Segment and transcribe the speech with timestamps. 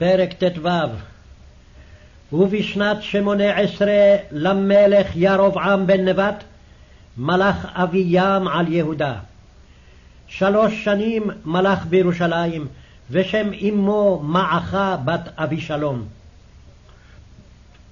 [0.00, 0.68] פרק ט"ו
[2.32, 6.44] ובשנת שמונה עשרה למלך ירבעם בן נבט
[7.16, 9.14] מלך אביים על יהודה.
[10.28, 12.68] שלוש שנים מלך בירושלים,
[13.10, 16.04] ושם אמו מעכה בת אבישלום.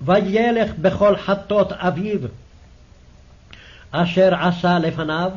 [0.01, 2.21] וילך בכל חטות אביו,
[3.91, 5.31] אשר עשה לפניו,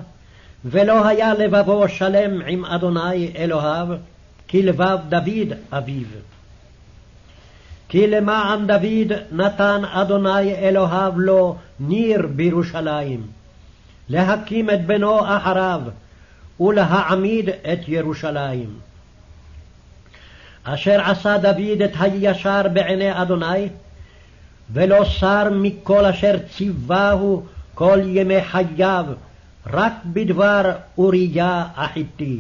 [0.66, 3.88] ולא היה לבבו שלם עם אדוני אלוהיו,
[4.50, 6.31] כלבב דוד אביו.
[7.92, 13.28] כי למען דוד נתן אדוני אלוהיו לו ניר בירושלים,
[14.10, 15.82] להקים את בנו אחריו,
[16.60, 18.80] ולהעמיד את ירושלים.
[20.64, 23.70] אשר עשה דוד את הישר בעיני אדוני,
[24.74, 29.06] ולא שר מכל אשר ציווהו כל ימי חייו,
[29.68, 32.40] רק בדבר אוריה החיתי.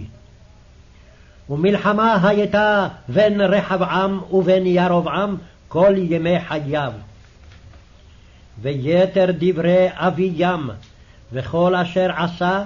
[1.51, 5.37] ומלחמה הייתה בין רחבעם ובין ירבעם
[5.67, 6.93] כל ימי חייו.
[8.61, 10.69] ויתר דברי אביים
[11.33, 12.63] וכל אשר עשה,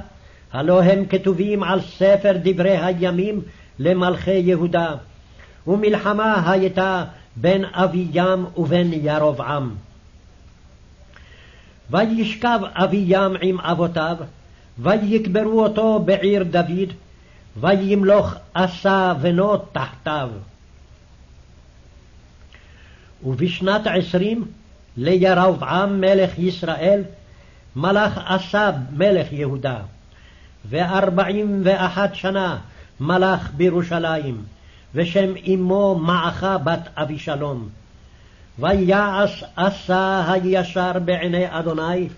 [0.53, 3.41] הלא הם כתובים על ספר דברי הימים
[3.79, 4.93] למלכי יהודה,
[5.67, 7.03] ומלחמה הייתה
[7.35, 9.75] בין אביים ובין ירבעם.
[11.89, 14.17] וישכב אביים עם אבותיו,
[14.79, 16.93] ויקברו אותו בעיר דוד,
[17.57, 20.29] וימלוך עשה בנו תחתיו.
[23.23, 24.45] ובשנת עשרים
[24.97, 27.03] לירבעם מלך ישראל,
[27.75, 29.77] מלך עשה מלך יהודה,
[30.69, 32.57] וארבעים ואחת שנה
[32.99, 34.43] מלך בירושלים,
[34.95, 37.69] ושם אמו מעכה בת אבישלום.
[38.59, 42.09] ויעש עשה הישר בעיני אדוני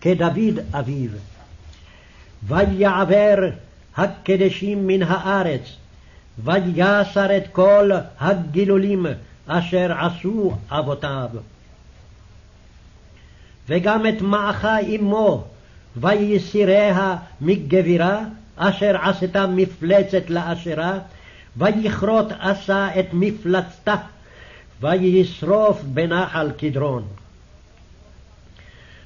[0.00, 1.10] כדוד אביו.
[2.42, 3.36] ויעבר
[3.96, 5.76] הקדשים מן הארץ,
[6.44, 7.90] ויסר את כל
[8.20, 9.06] הגילולים
[9.46, 11.28] אשר עשו אבותיו.
[13.68, 15.44] וגם את מעכה אמו,
[15.96, 18.20] ויסיריה מגבירה,
[18.56, 20.98] אשר עשתה מפלצת לאשרה,
[21.56, 23.94] ויכרות עשה את מפלצתה,
[24.80, 27.04] וישרוף בנחל קדרון.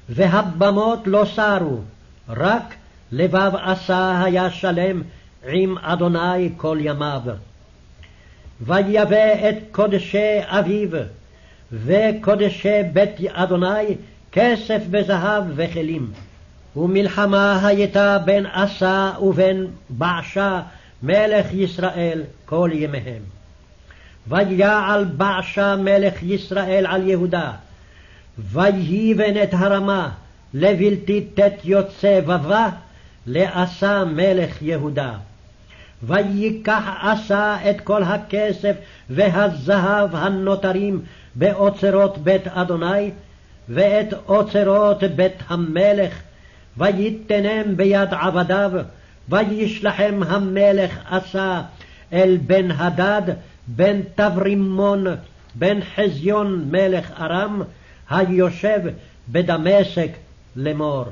[0.09, 1.79] והבמות לא סרו,
[2.29, 2.73] רק
[3.11, 5.01] לבב עשה היה שלם
[5.47, 7.21] עם אדוני כל ימיו.
[8.61, 10.89] ויבא את קודשי אביו,
[11.71, 13.95] וקודשי בית אדוני,
[14.31, 16.11] כסף וזהב וכלים.
[16.75, 20.61] ומלחמה הייתה בין עשה ובין בעשה
[21.03, 23.21] מלך ישראל כל ימיהם.
[24.27, 27.51] ויעל בעשה מלך ישראל על יהודה,
[28.37, 30.09] ויהיבן את הרמה
[30.53, 32.69] לבלתי תת יוצא בבה,
[33.27, 35.13] לעשה מלך יהודה.
[36.03, 38.75] וייקח עשה את כל הכסף
[39.09, 41.01] והזהב הנותרים
[41.35, 43.11] באוצרות בית אדוני,
[43.69, 46.21] ואת אוצרות בית המלך,
[46.77, 48.71] ויתנם ביד עבדיו,
[49.29, 51.61] וישלחם המלך עשה
[52.13, 53.33] אל בן הדד,
[53.67, 55.05] בן תברימון,
[55.55, 57.61] בן חזיון מלך ארם,
[58.09, 58.79] היושב
[59.29, 60.09] בדמשק
[60.55, 61.05] לאמור.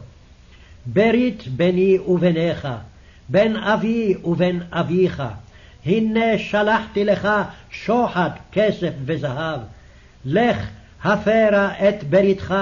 [0.86, 2.68] ברית ביני וביניך,
[3.30, 5.24] בין אבי ובין אביך.
[5.86, 7.28] הנה שלחתי לך
[7.72, 9.60] שוחד כסף וזהב.
[10.26, 10.68] לך
[11.04, 12.56] הפרה את בריתך,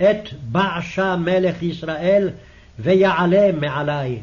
[0.00, 2.30] את בעשה מלך ישראל,
[2.78, 4.18] ויעלה מעלי.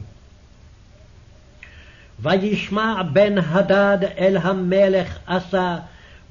[2.20, 5.78] וישמע בן הדד אל המלך עשה,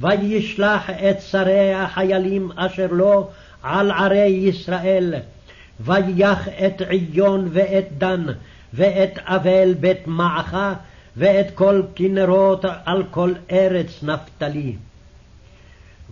[0.00, 3.30] וישלח את שרי החיילים אשר לו
[3.62, 5.14] על ערי ישראל,
[5.80, 8.26] ויח את עיון ואת דן,
[8.74, 10.74] ואת אבל בית מעכה,
[11.16, 14.76] ואת כל כנרות על כל ארץ נפתלי.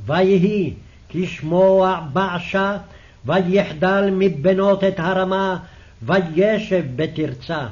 [0.06, 0.74] ויהי
[1.08, 2.76] כשמוע בעשה,
[3.24, 5.58] ויחדל מבנות את הרמה,
[6.02, 7.66] וישב בתרצה.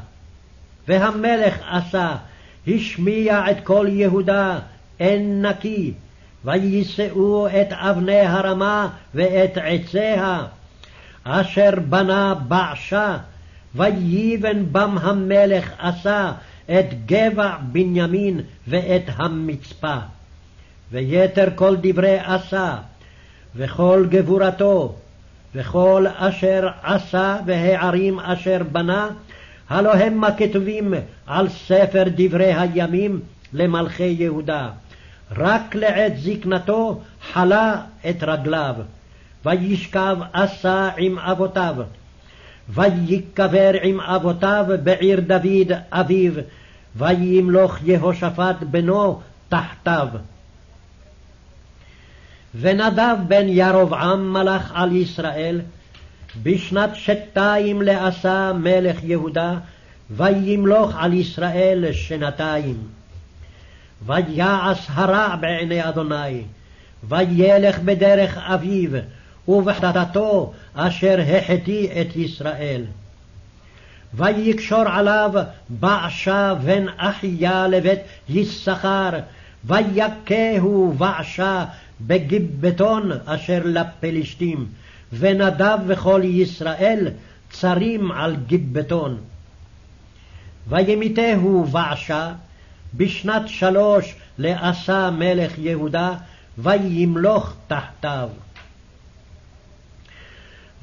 [0.89, 2.17] והמלך עשה,
[2.69, 4.59] השמיע את כל יהודה,
[5.01, 5.93] אין נקי,
[6.45, 10.45] ויישאו את אבני הרמה ואת עציה,
[11.25, 13.17] אשר בנה בעשה,
[13.75, 16.33] וייבן בם המלך עשה
[16.71, 19.97] את גבע בנימין ואת המצפה.
[20.93, 22.77] ויתר כל דברי עשה,
[23.57, 24.95] וכל גבורתו,
[25.55, 29.09] וכל אשר עשה והערים אשר בנה,
[29.69, 30.95] הלא המה כתובים
[31.27, 33.21] על ספר דברי הימים
[33.53, 34.69] למלכי יהודה.
[35.37, 37.01] רק לעת זקנתו
[37.33, 38.75] חלה את רגליו.
[39.45, 41.75] וישכב עשה עם אבותיו.
[42.69, 46.33] ויקבר עם אבותיו בעיר דוד אביו,
[46.97, 50.09] וימלוך יהושפט בנו תחתיו.
[52.61, 55.61] ונדב בן ירבעם מלך על ישראל,
[56.43, 59.55] בשנת שתיים לעשה מלך יהודה,
[60.11, 62.77] וימלוך על ישראל שנתיים.
[64.07, 66.43] ויעש הרע בעיני אדוני,
[67.09, 68.91] וילך בדרך אביו,
[69.49, 72.85] ובחטאתו אשר החטיא את ישראל.
[74.15, 75.33] ויקשור עליו
[75.69, 77.99] בעשה בן אחיה לבית
[78.29, 79.11] יששכר,
[79.65, 81.65] ויכהו בעשה
[82.01, 84.67] בגיבטון אשר לפלשתים,
[85.13, 87.09] ונדב וכל ישראל
[87.51, 89.17] צרים על גיבטון.
[90.69, 92.33] וימיתהו בעשה
[92.95, 96.15] בשנת שלוש לעשה מלך יהודה,
[96.59, 98.29] וימלוך תחתיו.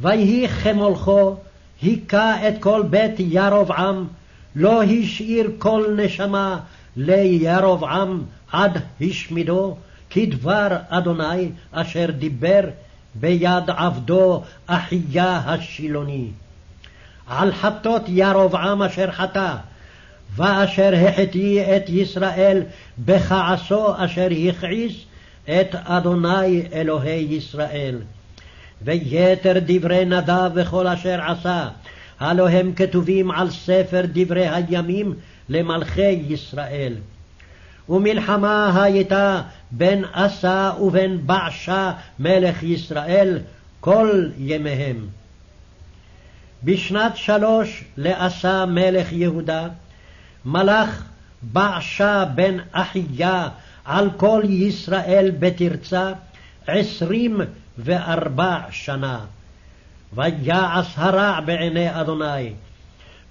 [0.01, 1.35] ויהי כמולכו,
[1.81, 4.07] היכה את כל בית ירבעם,
[4.55, 6.59] לא השאיר כל נשמה
[6.97, 9.75] לירבעם עד השמידו,
[10.09, 12.61] כדבר אדוני אשר דיבר
[13.15, 16.27] ביד עבדו אחיה השילוני.
[17.27, 19.55] על חטות ירבעם אשר חטא,
[20.35, 22.63] ואשר החטיא את ישראל
[22.97, 24.93] בכעסו אשר הכעיס
[25.45, 27.97] את אדוני אלוהי ישראל.
[28.81, 31.69] ויתר דברי נדב וכל אשר עשה,
[32.19, 35.13] הלא הם כתובים על ספר דברי הימים
[35.49, 36.93] למלכי ישראל.
[37.89, 39.41] ומלחמה הייתה
[39.71, 43.39] בין אסא ובין בעשה מלך ישראל
[43.79, 45.07] כל ימיהם.
[46.63, 49.67] בשנת שלוש לאסא מלך יהודה,
[50.45, 51.03] מלך
[51.41, 53.49] בעשה בן אחיה
[53.85, 56.11] על כל ישראל בתרצה
[56.67, 57.41] עשרים
[57.78, 59.24] וארבע שנה.
[60.12, 62.52] ויעש הרע בעיני אדוני,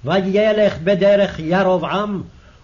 [0.05, 2.23] וילך בדרך ירבעם,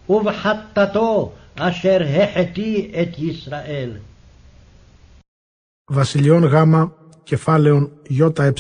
[0.09, 3.91] ובחטאתו אשר החטיא את ישראל.
[5.89, 6.55] Βασιλιών Γ,
[7.23, 8.51] κεφάλαιον ΙΕ.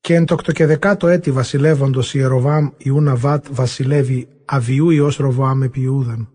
[0.00, 5.80] Και εν τοκτο και δεκάτο έτη βασιλεύοντος Ιεροβάμ Ιούνα Βάτ βασιλεύει Αβιού Υιός Ροβάμ επί
[5.80, 6.28] Ιούδαν.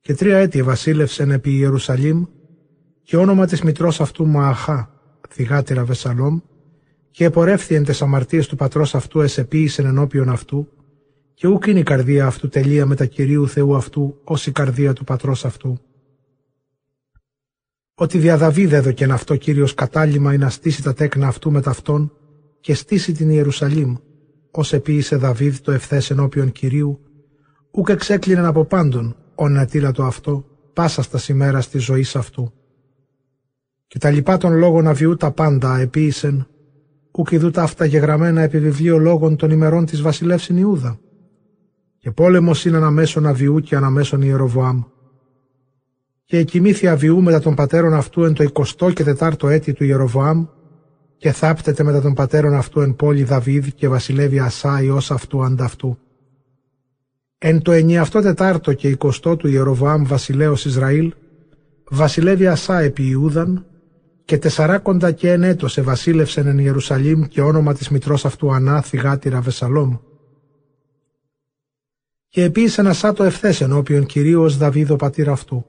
[0.00, 2.24] Και τρία έτη βασίλευσεν επί Ιερουσαλήμ
[3.07, 4.89] και όνομα της μητρός αυτού Μααχά,
[5.29, 6.39] θυγάτηρα Βεσαλόμ,
[7.11, 10.67] και επορεύθη εν τες αμαρτίες του πατρός αυτού εσεποίησεν ενώπιον αυτού,
[11.33, 14.93] και ούκ είναι η καρδία αυτού τελεία με τα Κυρίου Θεού αυτού, ως η καρδία
[14.93, 15.79] του πατρός αυτού.
[17.93, 22.11] Ότι δια Δαβίδ έδωκεν αυτό Κύριος κατάλημα ή να στήσει τα τέκνα αυτού με ταυτόν
[22.59, 23.95] και στήσει την Ιερουσαλήμ,
[24.51, 26.99] ως επίησε Δαβίδ το ευθές ενώπιον Κυρίου,
[27.71, 32.51] ούκ εξέκλεινεν από πάντων, όν το αυτό, πάσα στα σημέρα τη ζωή αυτού.
[33.87, 36.47] Και τα λοιπά των λόγων αβιού τα πάντα επίησεν,
[37.11, 40.99] ούκ ειδού τα αυτά γεγραμμένα επί βιβλίο λόγων των ημερών της βασιλεύσιν Ιούδα.
[41.97, 44.81] Και πόλεμος είναι αναμέσων αβιού και αναμέσων Ιεροβοάμ.
[46.23, 50.45] Και εκοιμήθη αβιού μετά των πατέρων αυτού εν το 24ο και τετάρτο έτη του Ιεροβοάμ,
[51.17, 55.97] και θάπτεται μετά των πατέρων αυτού εν πόλη Δαβίδ και βασιλεύει Ασά ως αυτού ανταυτού.
[57.37, 61.13] Εν το ενιαυτό τετάρτο και εικοστό του Ιεροβοάμ βασιλέως Ισραήλ,
[61.89, 63.65] βασιλεύει Ασά επί Ιούδαν,
[64.27, 69.41] και τεσσαράκοντα και εν έτος ευασίλευσεν εν Ιερουσαλήμ και όνομα της μητρός αυτού Ανά θυγάτηρα
[69.41, 69.97] Βεσαλόμ.
[72.29, 75.65] Και επίσης Ασά το ευθές ενώπιον Κυρίου ως Δαβίδ ο πατήρ αυτού.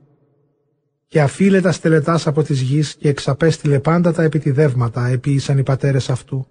[1.07, 6.47] Και αφίλετα στελετάς από της γης και εξαπέστειλε πάντα τα επιτιδεύματα επίησαν οι πατέρες αυτού.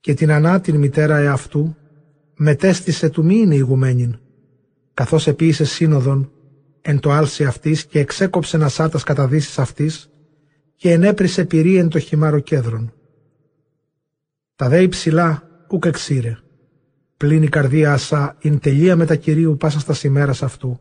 [0.00, 1.76] Και την Ανά την μητέρα εαυτού
[2.36, 4.18] μετέστησε του μη είναι ηγουμένην,
[4.94, 6.30] καθώς επίησε σύνοδον
[6.80, 10.10] εν το άλση αυτής και εξέκοψε να σάτας καταδύσεις αυτής
[10.76, 12.92] και ενέπρισε πυρή εν το χυμάρο κέδρον.
[14.56, 16.38] Τα δε υψηλά ουκ εξήρε.
[17.16, 20.80] Πλην η καρδία ασά ειν τελεία με τα Κυρίου πάσα στα σημέρας αυτού.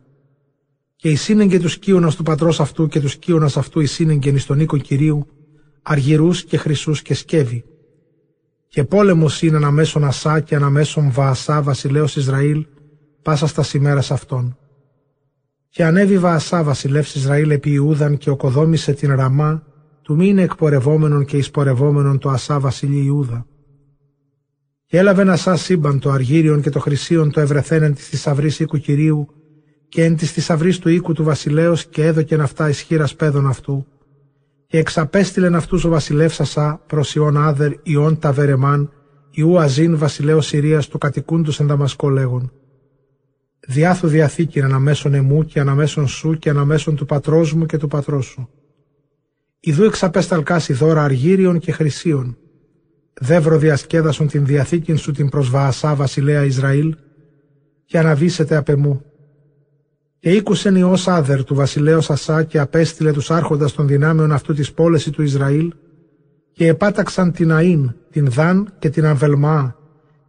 [0.95, 4.45] Και η σύνεγγε του σκίωνας του πατρός αυτού και του σκίωνας αυτού η σύνεγγεν εις
[4.45, 5.27] τον οίκο Κυρίου,
[5.81, 7.65] αργυρούς και χρυσούς και σκεύη.
[8.67, 12.65] Και πόλεμος είναι αναμέσων Ασά και αναμέσων Βαασά βασιλέως Ισραήλ,
[13.21, 14.57] πάσα στα σημέρας αυτών.
[15.69, 19.63] Και ανέβη Βαασά βασιλεύς Ισραήλ επί Ιούδαν και οκοδόμησε την Ραμά
[20.05, 23.45] του μήνε εκπορευόμενον και εισπορευόμενον το Ασά βασιλεί Ιούδα.
[24.85, 29.27] Και έλαβε Ασά σύμπαν το αργύριον και το χρυσίον το ευρεθένεν της θησαυρής οίκου Κυρίου
[29.89, 33.85] και εν της θησαυρής του οίκου του βασιλέως και έδωκεν αυτά ισχύρα παιδων αυτού.
[34.67, 38.91] Και εξαπέστειλεν αυτούς ο βασιλεύς Ασά προς Ιών Άδερ Ιών Ταβερεμάν
[39.31, 42.51] Ιού Αζίν βασιλέως Συρίας του κατοικούντους εν Δαμασκό λέγον.
[43.67, 48.25] Διάθου διαθήκη αναμέσων εμού και αναμέσων σου και αναμέσων του πατρός μου και του πατρός
[48.25, 48.49] σου
[49.67, 52.37] Ιδού εξαπέσταλκάς δώρα αργύριων και χρυσίων.
[53.13, 56.95] Δεύρο διασκέδασον την διαθήκην σου την προσβαασά βασιλέα Ισραήλ
[57.85, 59.05] και αναβήσετε απ' εμού.
[60.19, 64.73] Και ήκουσεν Υιός Άδερ του βασιλέως Ασά και απέστειλε τους άρχοντας των δυνάμεων αυτού της
[64.73, 65.73] πόλεσης του Ισραήλ
[66.51, 69.75] και επάταξαν την Αΐν, την Δάν και την Αμβελμά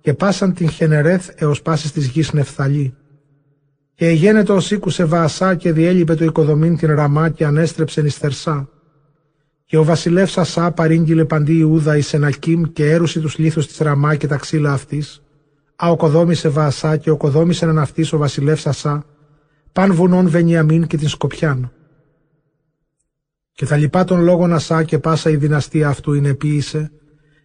[0.01, 2.95] και πάσαν την Χενερέθ έως πάσης της γης Νεφθαλή.
[3.95, 8.71] Και εγένετο ως ήκουσε Βαασά και διέλειπε το οικοδομήν την Ραμά και ανέστρεψεν εις Θερσά.
[9.67, 14.17] Και ο βασιλεύς Ασά παρήγγειλε παντή Ιούδα εις Ενακίμ και έρουσε τους λίθους της Ραμά
[14.17, 15.23] και τα ξύλα αυτής.
[15.77, 19.05] Αοκοδόμησε Βαασά και οκοδόμησε έναν αυτής ο βασιλεύς Ασά,
[19.73, 21.73] παν βουνών Βενιαμίν και την Σκοπιάν.
[23.53, 26.91] Και τα λοιπά των λόγων Ασά και πάσα η δυναστεία αυτού είναι ποιήσε,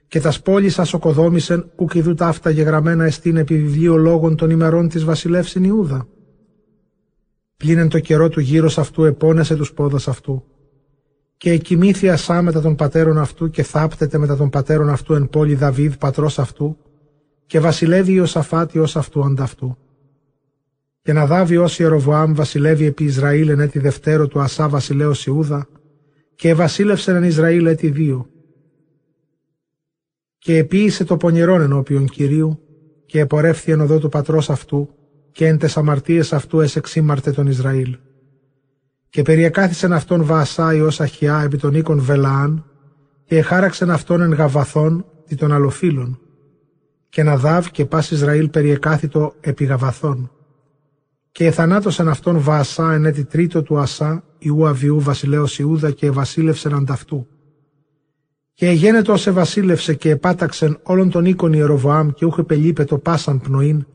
[0.07, 5.03] και τας πόλεις ασοκοδόμησεν ουκ ειδού ταύτα γεγραμμένα εστίν επί βιβλίο λόγων των ημερών της
[5.03, 6.07] βασιλεύσιν Ιούδα.
[7.57, 10.43] Πλήνεν το καιρό του γύρω αυτού επώνεσε τους πόδας αυτού.
[11.41, 15.55] Και εκοιμήθη Ασά μετά των πατέρων αυτού και θάπτεται μετά των πατέρων αυτού εν πόλη
[15.55, 16.77] Δαβίδ πατρός αυτού
[17.45, 19.77] και βασιλεύει ο Σαφάτη ως αυτού ανταυτού.
[21.01, 25.67] Και να δάβει ως Ιεροβοάμ βασιλεύει επί Ισραήλ εν έτη δευτέρο του Ασά βασιλέως Ιούδα
[26.35, 28.29] και βασίλευσεν εν Ισραήλ έτη δύο.
[30.37, 32.59] Και επίησε το πονηρόν ενώπιον Κυρίου
[33.05, 34.89] και επορεύθη εν οδό του πατρός αυτού
[35.31, 37.97] και εν τες αμαρτίες αυτού εσεξήμαρτε τον Ισραήλ.
[39.11, 42.65] Και περιεκάθησεν αυτόν Βαασάι ως Αχιά επί των οίκων Βελαάν
[43.25, 46.19] και εχάραξεν αυτόν εν Γαβαθών δι των αλλοφύλων.
[47.09, 50.31] Και Ναδάβ και πας Ισραήλ περιεκάθητο επί Γαβαθών.
[51.31, 56.73] Και εθανάτωσαν αυτόν Βαασά εν έτη τρίτο του Ασά Ιού Αβιού βασιλέως Ιούδα και ευασίλευσεν
[56.73, 57.27] ανταυτού.
[58.53, 63.39] Και εγένετο ως ευασίλευσε και επάταξεν όλων των οίκων Ιεροβοάμ και ούχε πελείπε το πάσαν
[63.39, 63.85] πνοήν,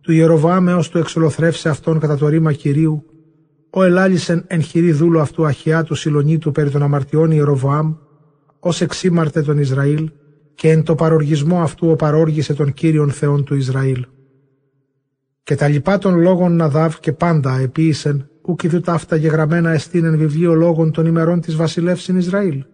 [0.00, 3.06] του Ιεροβοάμ έως του εξολοθρεύσε αυτόν κατά το ρήμα Κυρίου,
[3.74, 7.94] ο ελάλησεν εν χειρή δούλο αυτού αχιά του Σιλονίτου περί των αμαρτιών Ιεροβοάμ,
[8.58, 10.10] ως εξήμαρτε τον Ισραήλ,
[10.54, 14.06] και εν το παροργισμό αυτού ο παρόργησε τον Κύριον Θεόν του Ισραήλ.
[15.42, 20.16] Και τα λοιπά των λόγων Ναδάβ και πάντα επίησεν, ούκ ειδού ταύτα γεγραμμένα εστίν εν
[20.18, 22.64] βιβλίο λόγων των ημερών της βασιλεύσιν Ισραήλ.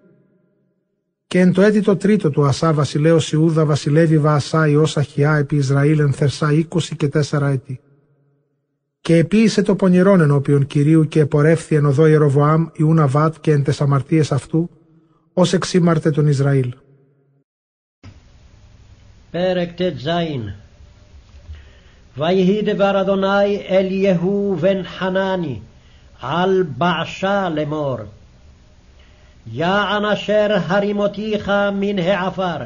[1.26, 5.56] Και εν το έτη το τρίτο του Ασά βασιλέως Ιούδα βασιλεύει Βαασά Υιός Αχιά επί
[5.56, 7.80] Ισραήλ εν Θερσά είκοσι και τέσσερα έτη
[9.07, 13.63] Και επίησε το πονηρόν ενώπιον Κυρίου και επορεύθη εν οδό Ιεροβοάμ Ιούνα Βάτ και εν
[13.63, 14.69] τες αμαρτίες αυτού,
[15.33, 16.73] ως εξήμαρτε τον Ισραήλ.
[19.31, 20.09] פרק ט"ז
[22.17, 25.59] ויהי דבר אדוני אל יהוא בן חנני
[26.21, 27.97] על בעשה לאמור
[29.51, 32.57] יען אשר הרימותיך מן העפר,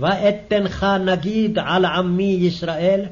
[0.00, 3.06] ואתנך נגיד על עמי ישראל,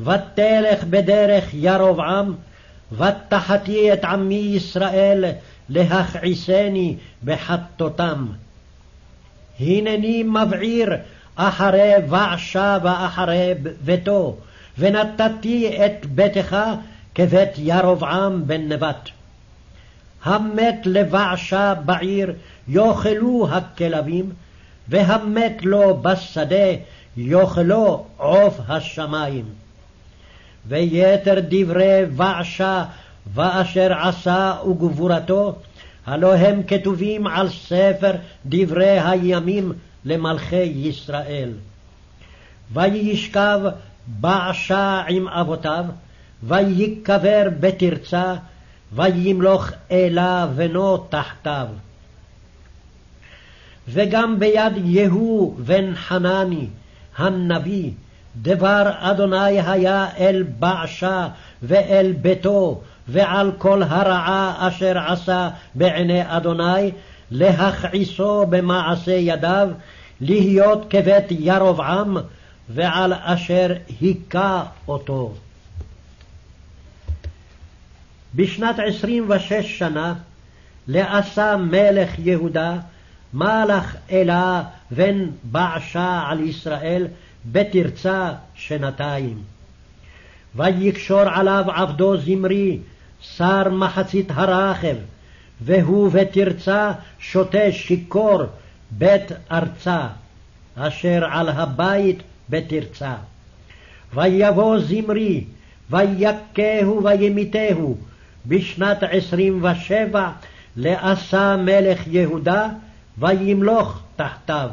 [0.00, 2.34] ותלך בדרך ירבעם,
[2.92, 5.24] ותחתי את עמי ישראל
[5.68, 8.26] להכעיסני בחטאותם.
[9.60, 10.96] הנני מבעיר
[11.36, 13.52] אחרי ועשה ואחרי
[13.84, 14.36] ביתו,
[14.78, 16.56] ונתתי את ביתך
[17.14, 19.08] כבית ירבעם בן נבט.
[20.24, 22.32] המת לבעשה בעיר
[22.68, 24.32] יאכלו הכלבים,
[24.88, 26.66] והמת לו בשדה
[27.16, 29.44] יאכלו עוף השמים.
[30.68, 32.84] ויתר דברי בעשה
[33.34, 35.54] ואשר עשה וגבורתו,
[36.06, 38.12] הלא הם כתובים על ספר
[38.46, 39.72] דברי הימים
[40.04, 41.52] למלכי ישראל.
[42.72, 43.60] וישכב
[44.06, 45.84] בעשה עם אבותיו,
[46.42, 48.34] ויקבר בתרצה,
[48.92, 51.66] וימלוך אלה בנו תחתיו.
[53.88, 56.66] וגם ביד יהוא בן חנני
[57.16, 57.90] הנביא,
[58.42, 61.28] דבר אדוני היה אל בעשה
[61.62, 66.90] ואל ביתו, ועל כל הרעה אשר עשה בעיני אדוני,
[67.30, 69.68] להכעיסו במעשה ידיו,
[70.20, 72.16] להיות כבית ירבעם,
[72.68, 75.34] ועל אשר היכה אותו.
[78.34, 80.14] בשנת עשרים ושש שנה
[80.88, 82.76] לעשה מלך יהודה
[83.34, 87.06] מלך אלה בן בעשה על ישראל
[87.52, 89.42] בתרצה שנתיים.
[90.56, 92.78] ויקשור עליו עבדו זמרי,
[93.20, 94.96] שר מחצית הרחב,
[95.60, 98.42] והוא בתרצה שותה שיכור
[98.90, 100.06] בית ארצה,
[100.76, 103.14] אשר על הבית בתרצה.
[104.14, 105.44] ויבוא זמרי,
[105.90, 107.96] ויכהו וימיתהו,
[108.46, 110.30] בשנת עשרים ושבע
[110.76, 112.68] לעשה מלך יהודה,
[113.18, 114.70] וימלוך תחתיו.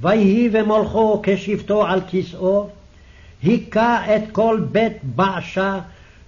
[0.00, 2.68] ויהי במולכו כשבתו על כסאו,
[3.42, 5.78] היכה את כל בית בעשה,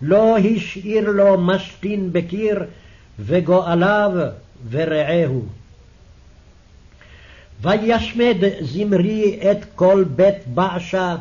[0.03, 2.65] לא השאיר לו משתין בקיר,
[3.19, 4.11] וגואליו
[4.71, 5.45] ורעהו.
[7.62, 11.17] וישמד זמרי את כל בית בעשה,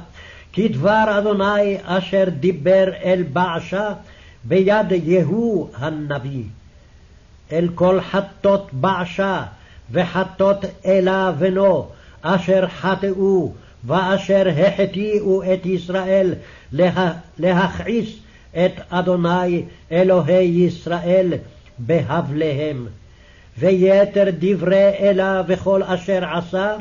[0.53, 3.93] כדבר אדוני אשר דיבר אל בעשה
[4.43, 6.43] ביד יהוא הנביא.
[7.51, 9.43] אל כל חטות בעשה
[9.91, 11.87] וחטות אלה בנו,
[12.21, 13.53] אשר חטאו
[13.85, 16.33] ואשר החטיאו את ישראל
[16.71, 18.09] לה, להכעיס
[18.51, 21.33] את אדוני אלוהי ישראל
[21.77, 22.87] בהבליהם.
[23.57, 26.75] ויתר דברי אלה וכל אשר עשה,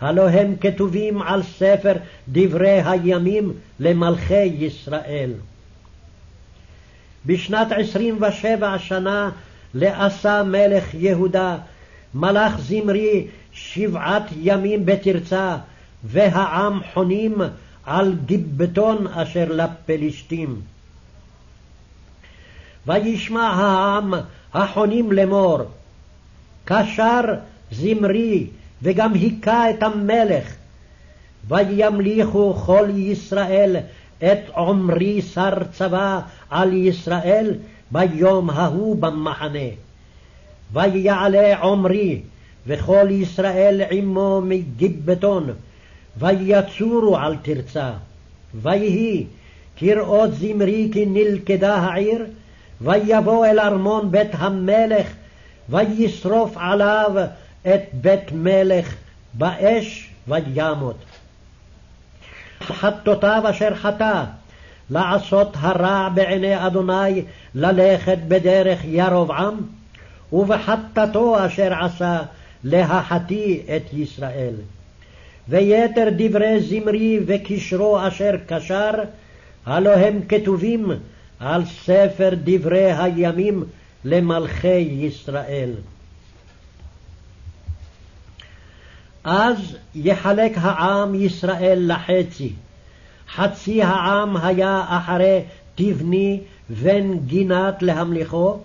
[0.00, 1.92] הלא הם כתובים על ספר
[2.28, 5.30] דברי הימים למלכי ישראל.
[7.26, 9.30] בשנת עשרים ושבע שנה
[9.74, 11.56] לעשה מלך יהודה,
[12.14, 15.56] מלך זמרי שבעת ימים בתרצה,
[16.04, 17.34] והעם חונים
[17.86, 20.60] על גיבטון אשר לפלשתים.
[22.86, 24.14] וישמע העם
[24.54, 25.58] החונים לאמור,
[26.64, 27.20] קשר
[27.70, 28.46] זמרי
[28.82, 30.54] וגם היכה את המלך.
[31.48, 33.76] וימליכו כל ישראל
[34.18, 36.20] את עמרי שר צבא
[36.50, 37.54] על ישראל
[37.90, 39.68] ביום ההוא במחנה.
[40.72, 42.22] ויעלה עמרי
[42.66, 45.50] וכל ישראל עמו מגיבטון,
[46.16, 47.90] ויצורו על תרצה.
[48.62, 49.26] ויהי
[49.76, 52.26] כראות זמרי כי נלכדה העיר,
[52.80, 55.06] ויבוא אל ארמון בית המלך,
[55.68, 57.12] וישרוף עליו
[57.62, 58.94] את בית מלך
[59.34, 60.96] באש וימות.
[62.62, 64.24] חטאותיו אשר חטא,
[64.90, 67.22] לעשות הרע בעיני אדוני,
[67.54, 69.60] ללכת בדרך ירבעם,
[70.32, 72.22] ובחטאתו אשר עשה,
[72.64, 74.54] להחטיא את ישראל.
[75.48, 78.90] ויתר דברי זמרי וקשרו אשר קשר,
[79.66, 80.90] הלא הם כתובים
[81.40, 83.64] על ספר דברי הימים
[84.04, 85.70] למלכי ישראל.
[89.24, 92.52] אז יחלק העם ישראל לחצי.
[93.34, 95.40] חצי העם היה אחרי
[95.74, 96.40] תבני
[96.70, 98.58] בן גינת להמליכו,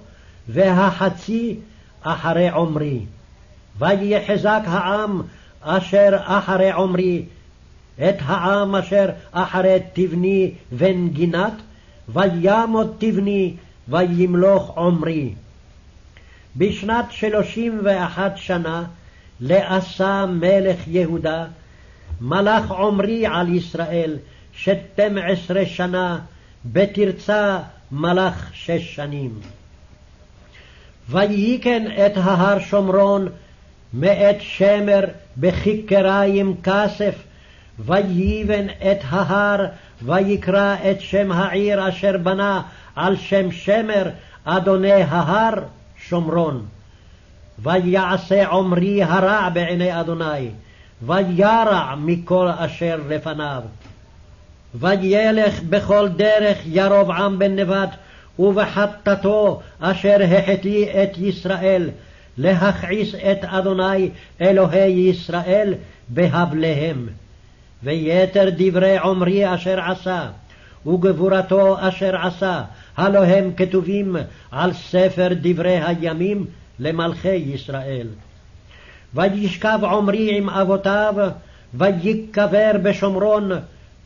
[0.49, 1.55] והחצי
[2.01, 2.99] אחרי עמרי.
[3.79, 5.21] ויחזק העם
[5.61, 7.25] אשר אחרי עמרי
[8.09, 11.53] את העם אשר אחרי תבני בן גינת,
[12.09, 13.55] וימות תבני
[13.87, 15.33] וימלוך עמרי.
[16.55, 18.83] בשנת שלושים ואחת שנה
[19.39, 21.45] לעשה מלך יהודה,
[22.21, 24.17] מלך עמרי על ישראל
[24.53, 26.19] שתים עשרה שנה,
[26.65, 27.59] בתרצה
[27.91, 29.39] מלך שש שנים.
[31.09, 33.27] וייקן את ההר שומרון
[33.93, 35.05] מאת שמר
[35.37, 37.15] בכיכריים כסף,
[37.79, 39.65] וייבן את ההר,
[40.01, 42.61] ויקרא את שם העיר אשר בנה
[42.95, 44.09] על שם שמר,
[44.45, 45.53] אדוני ההר,
[46.07, 46.65] שומרון.
[47.59, 50.49] ויעשה עמרי הרע בעיני אדוני,
[51.01, 53.61] וירע מכל אשר לפניו.
[54.75, 57.89] וילך בכל דרך ירבעם בן נבט,
[58.39, 61.89] ובחטאתו אשר החטיא את ישראל,
[62.39, 64.09] להכעיס את אדוני
[64.41, 65.73] אלוהי ישראל
[66.09, 67.07] בהבליהם.
[67.83, 70.27] ויתר דברי עמרי אשר עשה,
[70.85, 72.63] וגבורתו אשר עשה,
[72.97, 74.15] הלא הם כתובים
[74.51, 76.45] על ספר דברי הימים
[76.79, 78.07] למלכי ישראל.
[79.13, 81.15] וישכב עמרי עם אבותיו,
[81.73, 83.51] ויקבר בשומרון,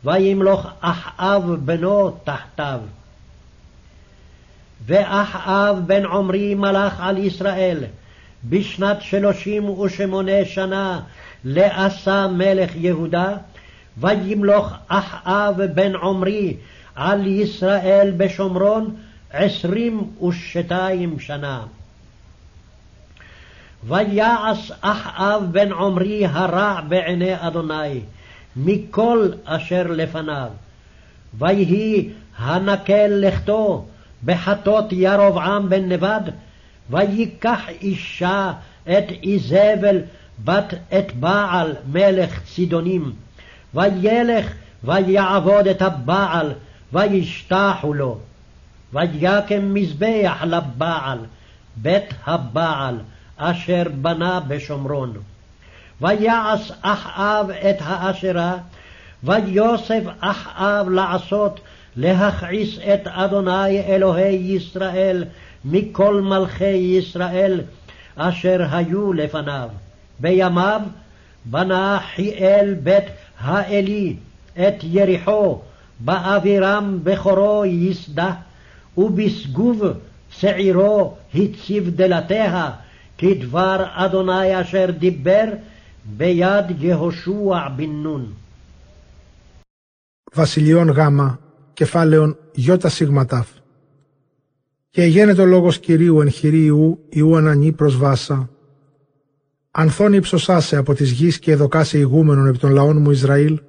[0.04, 2.80] וימלוך אחאב בנו תחתיו.
[4.86, 7.84] ואחאב בן עמרי מלך על ישראל,
[8.48, 11.00] בשנת שלושים ושמונה שנה
[11.44, 13.36] לעשה מלך יהודה,
[13.98, 16.56] וימלוך אחאב בן עמרי
[16.94, 18.94] על ישראל בשומרון
[19.32, 21.62] עשרים ושתיים שנה.
[23.88, 28.00] ויעש אחאב בן עמרי הרע בעיני אדוני,
[28.56, 30.48] מכל אשר לפניו.
[31.38, 33.86] ויהי הנקל לכתו
[34.24, 36.20] בחטות ירבעם בן נבד,
[36.90, 38.52] ויקח אישה
[38.84, 40.00] את איזבל
[40.44, 43.12] בת את בעל מלך צידונים,
[43.74, 44.52] וילך
[44.84, 46.52] ויעבוד את הבעל,
[46.92, 48.18] וישתחו לו.
[48.92, 51.18] ויקם מזבח לבעל,
[51.76, 52.96] בית הבעל,
[53.36, 55.12] אשר בנה בשומרון.
[56.00, 58.56] ויעש אחאב את האשרה,
[59.24, 61.60] ויוסף אחאב לעשות
[61.96, 65.24] להכעיס את אדוני אלוהי ישראל
[65.65, 67.61] מכל מלכי ישראל
[68.15, 69.69] אשר היו לפניו.
[70.19, 70.81] בימיו
[71.45, 73.03] בנה חיאל בית
[73.39, 74.15] האלי
[74.53, 75.61] את יריחו,
[75.99, 78.31] באבירם בכורו יסדה,
[78.97, 79.83] ובשגוב
[80.29, 82.71] שעירו הציב דלתיה,
[83.17, 85.45] כדבר אדוני אשר דיבר
[86.17, 88.33] ביד יהושע בן נון.
[90.35, 91.35] βασιλειών γάμα,
[91.73, 93.47] κεφάλαιον γιώτα σιγματάφ.
[94.94, 98.50] Και γένετο ο λόγος Κυρίου εν χειρή Ιού, Ιού ανανή προς βάσα.
[99.70, 103.60] Ανθών υψωσάσε από της γης και εδωκάσε ηγούμενον επί των λαών μου Ισραήλ,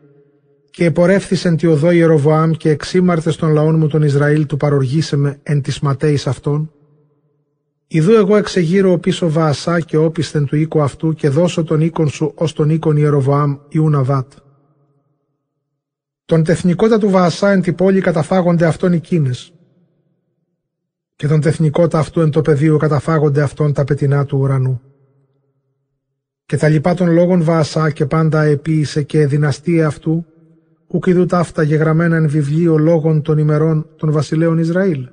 [0.70, 5.40] και επορεύθησεν τη οδό Ιεροβοάμ και εξήμαρτες των λαών μου τον Ισραήλ του παροργήσε με
[5.44, 6.72] εν της ματέης αυτών.
[7.88, 12.10] Ιδού εγώ εξεγείρω ο πίσω Βαασά και όπισθεν του οίκου αυτού και δώσω τον οίκον
[12.10, 14.32] σου ως τον οίκον Ιεροβοάμ Ιουναβάτ.
[16.26, 19.55] Τον τεθνικότα του Βαασά εν τη πόλη καταφάγονται αυτόν οι κίνες.
[21.16, 24.82] Και τον τεθνικότα αυτού εν το πεδίο καταφάγονται αυτόν τα πετεινά του ουρανού.
[26.46, 30.26] Και τα λοιπά των λόγων Βαασά και πάντα επίησε και δυναστεία αυτού,
[30.88, 35.08] ουκ ειδού ταύτα γεγραμμένα εν βιβλίο λόγων των ημερών των βασιλέων Ισραήλ.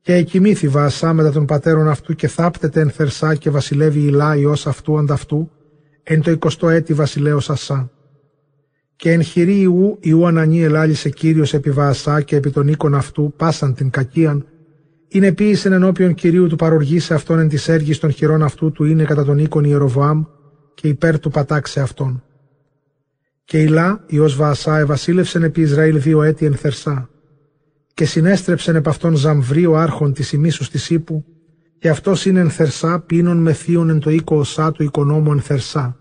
[0.00, 4.66] Και εκοιμήθη Βαασά μετά των πατέρων αυτού και θάπτεται εν θερσά και βασιλεύει Ηλά ιός
[4.66, 5.50] αυτού ανταυτού,
[6.02, 7.90] εν το εικοστό έτη βασιλέως Ασά.
[8.96, 13.32] Και εν χειρή Ιού, Ιού Ανανή ελάλησε Κύριος επί Βαασά και επί των οίκων αυτού,
[13.36, 14.46] πάσαν την κακίαν,
[15.14, 19.04] είναι ποιησεν ενώπιον Κυρίου του παροργήσε αυτόν εν της έργης των χειρών αυτού του είναι
[19.04, 20.24] κατά τον οίκον Ιεροβοάμ
[20.74, 22.22] και υπέρ του πατάξε αυτόν.
[23.44, 27.10] Και Ηλά, Υιός Βαασά, ευασίλευσεν επί Ισραήλ δύο έτη εν Θερσά.
[27.94, 31.24] Και συνέστρεψεν επ' αυτόν Ζαμβρί ο άρχον της ημίσους της Ήπου,
[31.78, 35.40] και αυτός είναι εν Θερσά, πίνων με θείον εν το οίκο οσά του οικονόμου εν
[35.40, 35.98] Θερσά.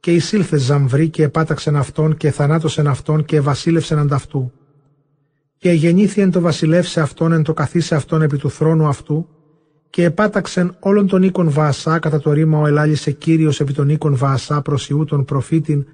[0.00, 4.52] Και εισήλθες Ζαμβρί και επάταξεν αυτόν και θανάτωσεν αυτόν και ευασίλευσεν ανταυτού
[5.66, 9.28] και γεννήθη εν το βασιλεύσε αυτόν εν το καθίσε αυτόν επί του θρόνου αυτού
[9.90, 14.16] και επάταξεν όλων των οίκων Βαασά κατά το ρήμα ο ελάλησε Κύριος επί των οίκων
[14.16, 15.86] Βαασά προς Ιού τον προφήτην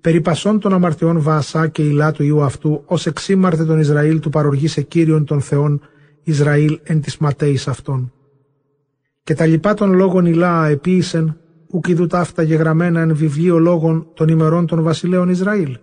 [0.00, 4.30] περί πασών των αμαρτιών Βαασά και ηλά του Ιού αυτού ως εξήμαρτε τον Ισραήλ του
[4.30, 5.80] παροργήσε Κύριον των Θεών
[6.22, 8.12] Ισραήλ εν της ματέης αυτών.
[9.22, 11.36] Και τα λοιπά των λόγων ηλά επίησεν
[11.70, 15.78] ουκ ειδού ταύτα γεγραμμένα εν βιβλίο λόγων των ημερών των βασιλέων Ισραήλ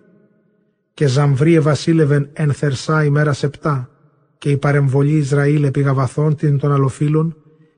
[0.96, 3.90] και Ζαμβρί βασίλευεν εν Θερσά ημέρα σεπτά,
[4.38, 7.36] και η παρεμβολή Ισραήλ επιγαβαθών την των αλλοφύλων,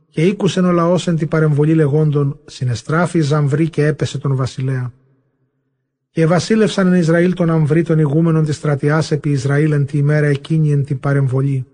[0.08, 4.92] και ήκουσεν ο λαός εν την παρεμβολή λεγόντων, συνεστράφη Ζαμβρί και έπεσε τον βασιλέα.
[6.10, 10.26] Και βασίλευσαν εν Ισραήλ τον Αμβρί των ηγούμενων της στρατιάς επί Ισραήλ εν τη ημέρα
[10.26, 11.66] εκείνη εν την παρεμβολή.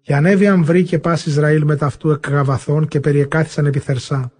[0.00, 4.32] Και ανέβη Αμβρί και πας Ισραήλ με ταυτού εκγαβαθών και περιεκάθησαν επί Θερσά.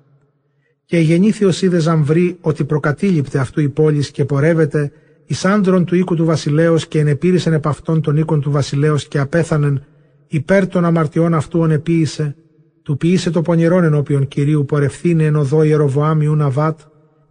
[0.84, 4.92] Και γεννήθη ο Σίδε Ζαμβρί ότι προκατήλειπτε αυτού η πόλης και πορεύεται
[5.30, 9.18] εις άντρων του οίκου του βασιλέως και ενεπήρησεν επ' αυτόν τον οίκον του βασιλέως και
[9.18, 9.84] απέθανεν
[10.26, 12.36] υπέρ των αμαρτιών αυτού ονεποίησε,
[12.82, 16.80] του ποιήσε το πονηρόν ενώπιον Κυρίου που αρευθύνει εν οδό Ιεροβοάμι Ναβάτ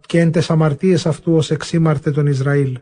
[0.00, 2.78] και εν τες αμαρτίες αυτού ως εξήμαρτε τον Ισραήλ.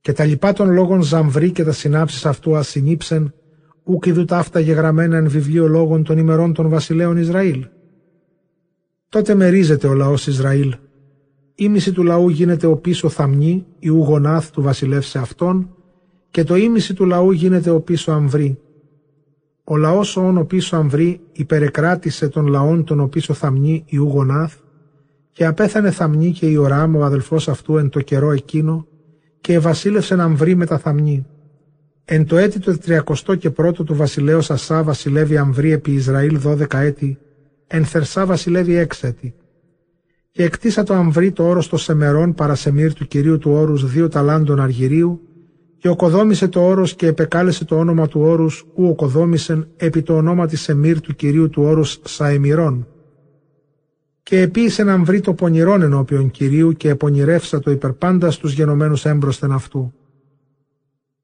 [0.00, 3.34] Και τα λοιπά των λόγων Ζαμβρή και τα συνάψεις αυτού ασυνήψεν,
[3.84, 7.66] ούκ ειδού ταύτα γεγραμμένα εν βιβλίο λόγων των ημερών των βασιλέων Ισραήλ.
[9.08, 10.74] Τότε μερίζεται ο λαός Ισραήλ,
[11.54, 15.74] ήμιση του λαού γίνεται ο πίσω θαμνή, η ουγονάθ του βασιλεύσε αυτόν,
[16.30, 18.58] και το ήμιση του λαού γίνεται ο πίσω αμβρή.
[19.64, 24.54] Ο λαός όν ο πίσω αμβρή υπερεκράτησε των λαών τον ο πίσω θαμνή η ουγονάθ,
[25.32, 28.86] και απέθανε θαμνή και η οράμ ο αδελφός αυτού εν το καιρό εκείνο,
[29.40, 31.26] και ευασίλευσεν αμβρή με τα θαμνή.
[32.04, 36.78] Εν το έτη το τριακοστό και πρώτο του βασιλέως Ασά βασιλεύει αμβρή επί Ισραήλ δώδεκα
[36.78, 37.18] έτη,
[37.66, 39.34] εν Θερσά βασιλεύει έξι έτη
[40.34, 44.60] και εκτίσα το αμβρί το όρος των Σεμερών παρασεμίρ του κυρίου του όρους δύο ταλάντων
[44.60, 45.20] αργυρίου
[45.78, 50.46] και οκοδόμησε το όρος και επεκάλεσε το όνομα του όρους ου οκοδόμησεν επί το ονόμα
[50.46, 52.86] της Σεμίρ του κυρίου του όρους Σαεμιρών.
[54.22, 59.52] Και επίησε να βρει το πονηρόν ενώπιον κυρίου και επονηρεύσα το υπερπάντα στους γενομένους έμπροσθεν
[59.52, 59.92] αυτού.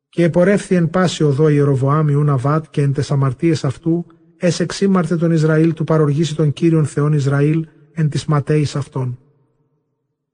[0.08, 5.72] Και επορεύθη εν πάση οδό Ιεροβοάμι Ναβάτ και εν τες αμαρτίες αυτού, εσεξήμαρτε τον Ισραήλ
[5.74, 9.18] του παροργήσει τον Κύριον Θεόν Ισραήλ, εν της ματέης αυτών.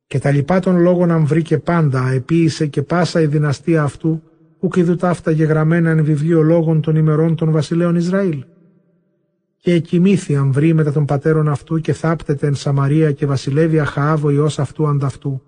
[0.06, 4.22] Και τα λοιπά των λόγων αν βρήκε πάντα, επίησε και πάσα η δυναστεία αυτού,
[4.60, 8.44] ουκ ειδού ταύτα γεγραμμένα εν βιβλίο λόγων των ημερών των βασιλέων Ισραήλ.
[9.56, 14.30] Και εκοιμήθη αν βρει μετά των πατέρων αυτού και θάπτεται εν Σαμαρία και βασιλεύει Αχαάβο
[14.30, 15.42] ιός αυτού ανταυτού.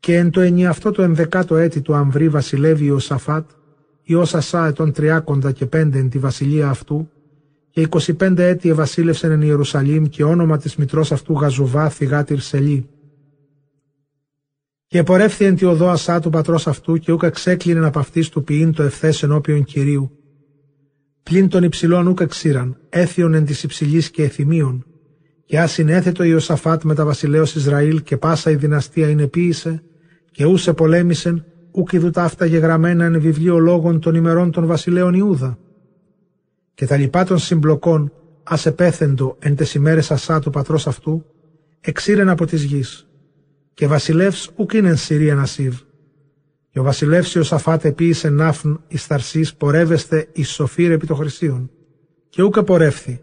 [0.00, 3.50] Και εν το ενιαυτό το ενδεκάτο έτη του Αμβρή βασιλεύει ο Σαφάτ,
[4.02, 7.10] ιός Ασά ετών τριάκοντα και πέντε εν τη βασιλεία αυτού,
[7.76, 12.88] και 25 έτη ευασίλευσεν εν Ιερουσαλήμ και όνομα της μητρός αυτού Γαζουβά θυγάτηρ Σελή.
[14.86, 18.44] Και επορεύθη εν τη οδό ασά του πατρός αυτού και ούκα ξέκλεινεν από αυτής του
[18.44, 20.10] ποιήν το ευθές ενώπιον Κυρίου.
[21.22, 24.86] Πλην των υψηλών ούκα ξήραν, έθιον εν της υψηλής και εθιμίων.
[25.44, 29.82] Και ας συνέθετο Ιωσαφάτ με τα βασιλέως Ισραήλ και πάσα η δυναστεία είναι ποίησε,
[30.30, 35.14] και ούσε πολέμησεν, ούκ ειδού τα αυτά γεγραμμένα εν βιβλίο λόγων των ημερών των βασιλέων
[35.14, 35.58] Ιούδα
[36.76, 38.12] και τα λοιπά των συμπλοκών
[38.42, 41.24] ας επέθεντο εν τες ημέρες ασά του πατρός αυτού,
[41.80, 43.08] εξήρεν από της γης,
[43.74, 45.74] και βασιλεύς ουκ είναι εν Συρία Νασίβ.
[46.70, 51.70] Και ο βασιλεύς Ιωσαφάτ επίησε ναύν εις Ταρσής πορεύεστε εις Σοφύρ επί το Χρυσίων.
[52.28, 53.20] Και ούκε πορεύθη,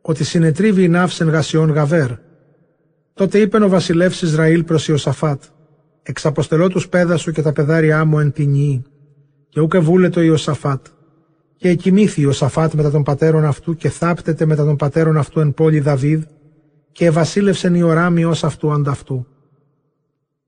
[0.00, 2.10] ότι συνετρίβει η ναύσεν γασιών γαβέρ.
[3.14, 5.42] Τότε είπεν ο βασιλεύς Ισραήλ προς Ιωσαφάτ,
[6.02, 8.82] εξαποστελώ τους πέδα σου και τα παιδάρια μου εν την
[9.48, 10.86] Και ούκε βούλετο Ιωσαφάτ.
[11.56, 15.80] Και εκοιμήθη Ιωσαφάτ μετά των πατέρων αυτού και θάπτεται μετά των πατέρων αυτού εν πόλη
[15.80, 16.22] Δαβίδ
[16.92, 19.26] και ευασίλευσεν η οράμι ως αυτού ανταυτού.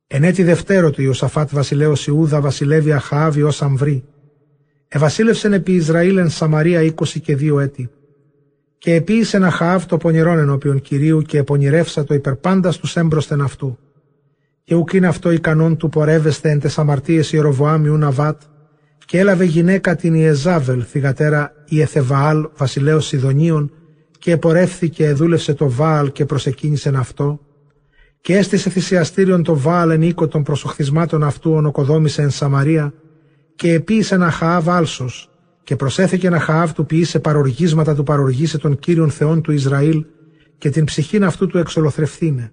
[0.07, 4.05] Εν έτη δευτέρο του Ιωσαφάτ βασιλέως Ιούδα βασιλεύει Αχάβη ως Αμβρή.
[4.88, 7.90] Ευασίλευσεν επί Ισραήλ εν Σαμαρία είκοσι και δύο έτη.
[8.79, 13.79] Και επίησεν Αχάβ το πονηρόν ενώπιον Κυρίου και επονηρεύσα το υπερπάντα του έμπροσθεν αυτού.
[14.62, 18.42] Και ουκ αυτό ικανόν του πορεύεστε εν τες αμαρτίες Ιεροβοάμιου Ναβάτ,
[19.07, 23.73] και έλαβε γυναίκα την Ιεζάβελ, θυγατέρα Ιεθεβαάλ, βασιλέως Σιδωνίων,
[24.19, 27.40] και επορεύθηκε, εδούλευσε το Βάαλ και προσεκίνησε αυτό,
[28.21, 32.92] και έστησε θυσιαστήριον το Βάαλ εν οίκο των προσοχθισμάτων αυτού ονοκοδόμησε εν Σαμαρία,
[33.55, 35.31] και επίησε να Χαάβ άλσος,
[35.62, 40.05] και προσέθηκε να Χαάβ του ποιήσε παροργίσματα του παροργήσε των κύριων θεών του Ισραήλ,
[40.59, 42.53] και την ψυχήν αυτού του εξολοθρευθύνε.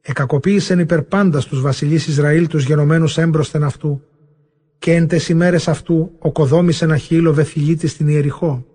[0.00, 4.02] Εκακοποίησεν υπερπάντας τους βασιλείς Ισραήλ τους γενομένους έμπροσθεν αυτού,
[4.83, 8.65] και εν τες ημέρες αυτού οκοδόμησε ένα χείλο βεθυλίτη στην Ιεριχώ.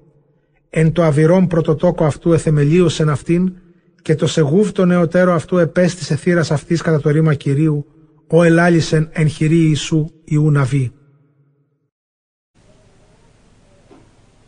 [0.70, 3.54] Εν το αβυρών πρωτοτόκο αυτού εθεμελίωσεν αυτήν
[4.02, 7.86] και το σεγούβ το νεωτέρο αυτού επέστησε θύρας αυτής κατά το ρήμα Κυρίου,
[8.26, 10.92] ο ελάλησεν εν χειρή Ιησού Ιού Ναβί.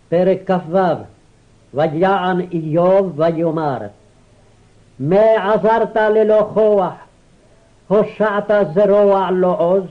[0.09, 0.77] פרק כ"ו:
[1.75, 3.79] ויען איוב ויאמר
[4.99, 6.93] מה עזרת ללא כוח,
[7.87, 9.85] הושעת זרוע לא עוז,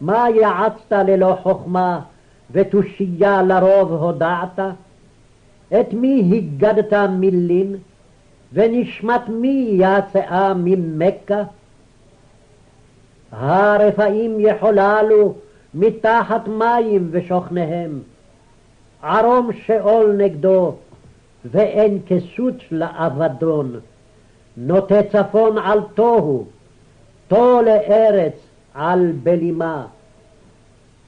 [0.00, 2.00] מה יעצת ללא חכמה
[2.50, 4.58] ותושייה לרוב הודעת?
[5.80, 7.76] את מי הגדת מילין,
[8.52, 11.42] ונשמת מי יצאה ממכה?
[13.32, 15.34] הרפאים יחוללו
[15.74, 18.00] מתחת מים ושוכניהם,
[19.02, 20.74] ערום שאול נגדו,
[21.44, 23.80] ואין כסות לאבדון.
[24.56, 26.44] נוטה צפון על תוהו,
[27.28, 28.45] תו לארץ
[28.76, 29.86] על בלימה.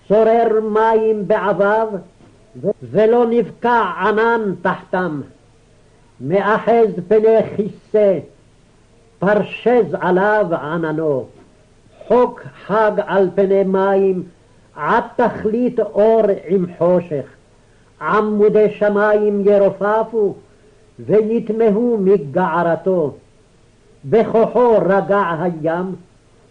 [0.08, 1.88] שורר מים בעביו,
[2.82, 5.20] ולא נבקע ענן תחתם.
[6.20, 8.18] מאחז פני כיסא,
[9.18, 11.26] פרשז עליו עננו.
[12.06, 14.22] חוק חג על פני מים,
[14.76, 17.26] עד תכלית אור עם חושך.
[18.00, 20.34] עמודי שמים ירופפו,
[21.06, 23.14] ונטמהו מגערתו.
[24.04, 25.94] בכוחו רגע הים,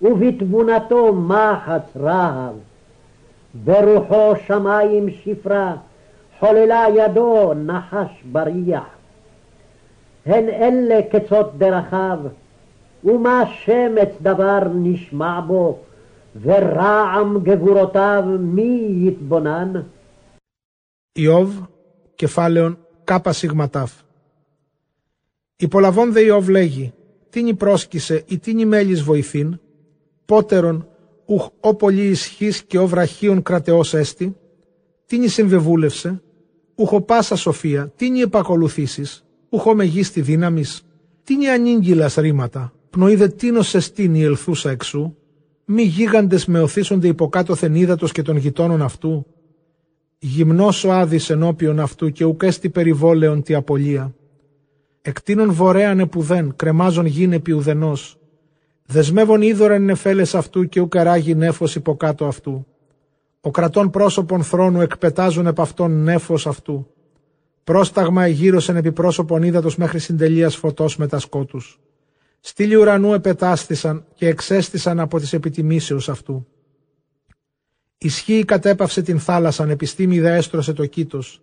[0.02, 2.54] ובתבונתו מחץ רהב.
[3.54, 5.76] ברוחו שמים שפרה,
[6.38, 8.84] חוללה ידו נחש בריח.
[10.26, 12.18] הן אלה קצות דרכיו,
[13.04, 15.78] ומה שמץ דבר נשמע בו,
[16.42, 19.72] ורעם גבורותיו מי יתבונן?
[21.18, 21.60] Ιώβ,
[22.16, 23.92] κεφάλαιον κάπα σιγματάφ.
[25.56, 26.92] Υπολαβών δε Ιώβ λέγει,
[27.30, 29.58] τίνι πρόσκησε ή τίνι μέλης βοηθήν,
[30.27, 30.87] πότερον
[31.25, 34.35] ουχ ο πολύ ισχύς και ο βραχίων κρατεός έστι,
[35.05, 36.21] τίνι συμβεβούλευσε,
[36.75, 40.81] ουχ ο πάσα σοφία, τίνι επακολουθήσεις, ουχ ο μεγίστη δύναμης,
[41.23, 45.15] τίνι ανήγγυλας ρήματα, πνοείδε τίνος εστίνη ελθούσα εξού,
[45.65, 49.25] μη γίγαντες με οθήσονται υποκάτωθεν ύδατος και των γειτόνων αυτού,
[50.19, 54.15] γυμνός ο άδης ενώπιον αυτού και ουκέστη περιβόλεον τη απολία.
[55.01, 58.16] Εκτείνων βορέαν επουδέν, κρεμάζων γιν επί ουδενός.
[58.89, 62.67] Δεσμεύων είδωρεν νεφέλες αυτού και ουκεράγει νέφος υποκάτω αυτού.
[63.41, 66.87] Ο κρατών πρόσωπον θρόνου εκπετάζουν επ' αυτόν νέφος αυτού.
[67.63, 71.79] Πρόσταγμα εγύρωσεν επί πρόσωπον ύδατος μέχρι συντελείας φωτός με τα σκότους.
[72.39, 76.47] Στήλοι ουρανού επετάστησαν και εξέστησαν από τις επιτιμήσεως αυτού.
[77.97, 81.41] Ισχύει κατέπαυσε την θάλασσαν, επιστήμη δε έστρωσε το κήτος.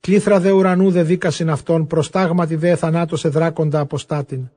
[0.00, 4.50] Κλήθρα δε ουρανού δε δίκασιν αυτόν, προστάγματι δε θανάτωσε δράκοντα αποστάτην.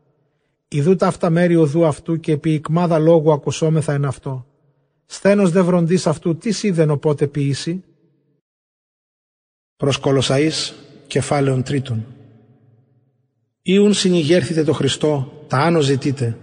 [0.68, 4.46] Ιδού τα αυτά μέρη οδού αυτού και επί ικμάδα λόγου ακουσόμεθα εν αυτό.
[5.06, 7.84] Σθένος δε βροντής αυτού, τι σίδεν οπότε ποιήσει;
[9.78, 10.74] Προς Κολοσαΐς,
[11.08, 12.06] κεφάλαιον τρίτον.
[13.62, 16.38] Ήουν συνηγέρθητε το Χριστό, τα άνω ζητείτε.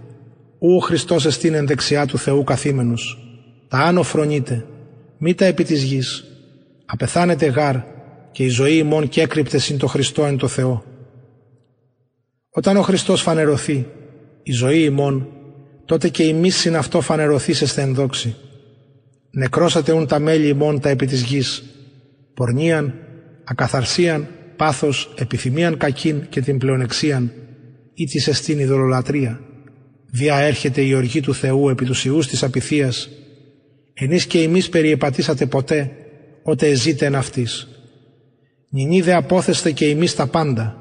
[0.59, 3.17] Ού ο Χριστός εστίν εν δεξιά του Θεού καθήμενους.
[3.67, 4.65] Τα άνω φρονείτε,
[5.17, 6.23] μη τα επί της γης.
[6.85, 7.75] Απεθάνετε γάρ
[8.31, 10.83] και η ζωή ημών και έκρυπτε συν το Χριστό εν το Θεό.
[12.49, 13.87] Όταν ο Χριστός φανερωθεί,
[14.43, 15.27] η ζωή ημών,
[15.85, 18.35] τότε και η συν αυτό φανερωθήσεστε εν δόξη.
[19.31, 21.63] Νεκρώσατε ούν τα μέλη ημών τα επί της γης,
[22.33, 22.93] πορνίαν,
[23.43, 27.31] ακαθαρσίαν, πάθος, επιθυμίαν κακήν και την πλεονεξίαν,
[27.93, 29.39] ή της εστίν ειδωλολατρία.
[30.05, 33.09] Δια έρχεται η οργή του Θεού επί τους ιούς της απειθίας,
[33.93, 35.91] ενείς και εμείς περιεπατήσατε ποτέ,
[36.43, 37.67] ότε εζείτε εν αυτής.
[38.69, 40.77] Νινίδε απόθεστε και εμείς τα πάντα,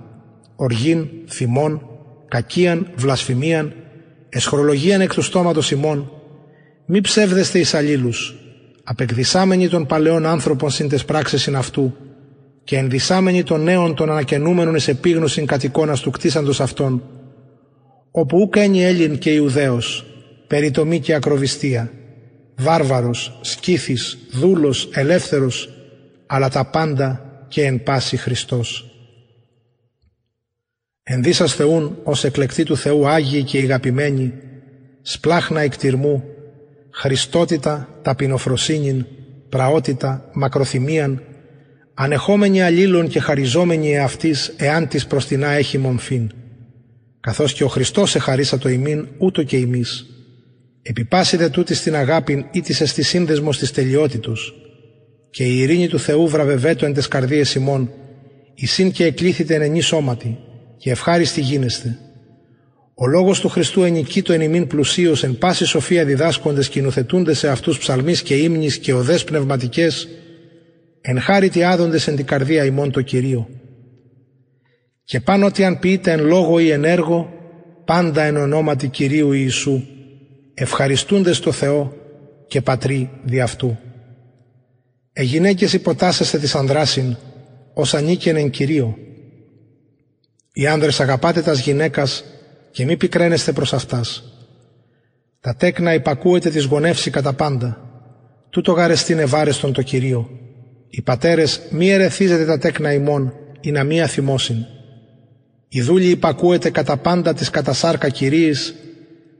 [0.56, 1.91] οργήν, θυμών,
[2.32, 3.74] κακίαν, βλασφημίαν,
[4.28, 6.12] εσχρολογίαν εκ του στόματος ημών,
[6.86, 8.34] μη ψεύδεστε εις αλλήλους,
[8.84, 11.96] απεκδισάμενοι των παλαιών άνθρωπων συν τες πράξεις αυτού,
[12.64, 17.02] και ενδυσάμενοι των νέων των ανακαινούμενων εις επίγνωσιν κατ' εικόνας του κτίσαντος αυτών,
[18.10, 20.04] όπου ουκ ένι Έλλην και Ιουδαίος,
[20.46, 21.90] περιτομή και ακροβιστία,
[22.56, 25.68] βάρβαρος, σκύθης, δούλος, ελεύθερος,
[26.26, 28.91] αλλά τα πάντα και εν πάση Χριστός.
[31.04, 34.32] Ενδύσας Θεούν ως εκλεκτοί του Θεού Άγιοι και αγαπημένοι,
[35.02, 36.24] σπλάχνα εκτιρμού,
[36.90, 39.06] χριστότητα, ταπεινοφροσύνην,
[39.48, 41.22] πραότητα, μακροθυμίαν,
[41.94, 46.30] ανεχόμενοι αλλήλων και χαριζόμενοι εαυτής εάν της προς την έχει μομφήν.
[47.20, 50.06] Καθώς και ο Χριστός εχαρίσα το ημίν ούτω και ημείς.
[50.82, 54.54] Επιπάσιδε τούτη στην αγάπην ή της εστι σύνδεσμος της τελειότητος
[55.30, 57.90] και η ειρήνη του Θεού βραβευέτω εν τες καρδίες ημών,
[58.54, 60.38] συν και εκλήθητε εν ενή σώματι
[60.82, 61.98] και ευχάριστη γίνεστε.
[62.94, 66.82] Ο λόγος του Χριστού ενικήτω εν ημίν πλουσίως εν πάση σοφία διδάσκοντες και
[67.26, 70.08] σε αυτούς ψαλμείς και ύμνης και οδές πνευματικές,
[71.00, 73.48] εν χάρητη άδοντες εν την καρδία ημών το Κυρίο.
[75.04, 77.32] Και πάνω ότι αν πείτε εν λόγο ή εν έργο,
[77.84, 79.82] πάντα εν ονόματι Κυρίου Ιησού,
[80.54, 81.92] ευχαριστούνται στο Θεό
[82.46, 83.78] και Πατρί δι' αυτού.
[85.12, 87.16] Ε γυναίκες υποτάσσεστε της ανδράσιν,
[87.74, 88.96] ως ανήκεν εν Κυρίω.
[90.52, 92.24] Οι άνδρες αγαπάτε τας γυναίκας
[92.70, 94.24] και μη πικραίνεστε προς αυτάς.
[95.40, 97.90] Τα τέκνα υπακούετε της γονεύση κατά πάντα.
[98.50, 100.30] Τούτο γαρεστήν ευάρεστον το Κυρίο.
[100.88, 104.56] Οι πατέρες μη ερεθίζετε τα τέκνα ημών, ή να μη αθυμώσιν.
[105.68, 108.74] Οι δούλοι υπακούετε κατά πάντα της κατασάρκα κυρίης,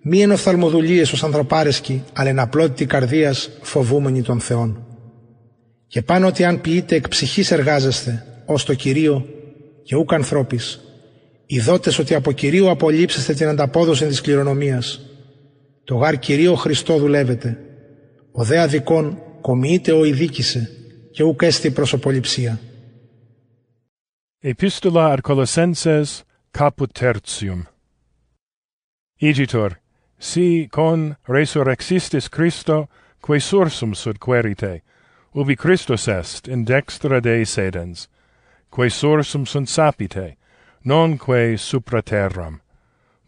[0.02, 4.86] μη εν οφθαλμοδουλίες ως ανθρωπάρεσκοι, αλλά εν απλότητη καρδίας φοβούμενοι των Θεών.
[5.86, 9.26] Και πάνω ότι αν ποιείτε εκ ψυχής εργάζεστε, ως το Κυρίο
[9.82, 10.80] και ούκ ανθρώπης,
[11.46, 15.00] ειδότε ότι από κυρίου απολύψεστε την ανταπόδοση της κληρονομίας.
[15.84, 17.58] Το γάρ κυρίου Χριστό δουλεύετε.
[18.32, 20.70] Ο δε αδικών κομίτε ο ειδίκησε
[21.10, 21.72] και ουκ έστη.
[24.38, 27.62] Επίστολα αρκολοσένσες, κάπου τέρτσιουμ.
[29.16, 29.72] Ιγιτορ,
[30.18, 32.88] si con resurrexistis Christo,
[33.20, 34.18] quae sursum sud
[35.34, 38.08] ubi Christus est in dextra Dei sedens,
[38.68, 40.36] quae sursum sunt sapite,
[40.84, 42.60] nonque supra terram.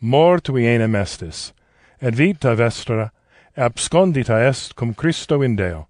[0.00, 1.52] Mort vi enem estis,
[2.00, 3.10] et vita vestra
[3.56, 5.88] abscondita est cum Christo in Deo.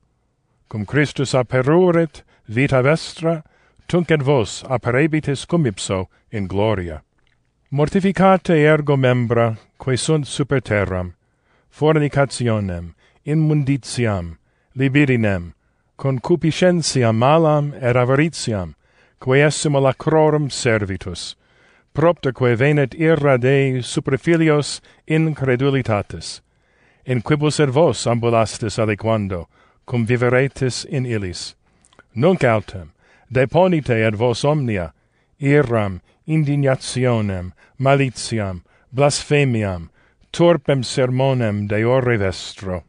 [0.68, 3.42] Cum Christus aperurit vita vestra,
[3.88, 7.03] tunc et vos aperebitis cum ipso in gloria.
[7.70, 11.14] Mortificate ergo membra, quae sunt super terram,
[11.70, 12.94] fornicationem,
[13.27, 14.37] immunditiam,
[14.77, 15.55] libidinem,
[15.98, 18.74] concupiscentiam malam et avaritiam,
[19.18, 21.35] quae essimo lacrorum servitus,
[21.94, 26.40] propterque venet ira Dei superfilios incredulitatis,
[27.07, 29.46] in quibus et vos ambulastis aliquando,
[29.87, 31.54] cum viveretis in illis.
[32.14, 32.92] Nunc autem,
[33.33, 34.92] deponite ad vos omnia,
[35.40, 39.88] iram, indignationem, malitiam, blasphemiam,
[40.33, 42.83] turpem sermonem deore vestro.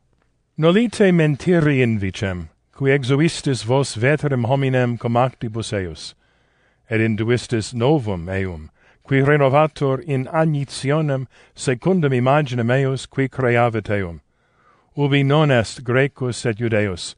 [0.58, 6.15] Nolite mentiri invicem, qui exuistis vos veterem hominem cum actibus eius,
[6.89, 8.70] et induistis novum eum,
[9.06, 14.22] qui renovator in agnitionem secundum imaginem eius qui creavit eum.
[14.98, 17.15] Ubi non est Grecus et Judeus,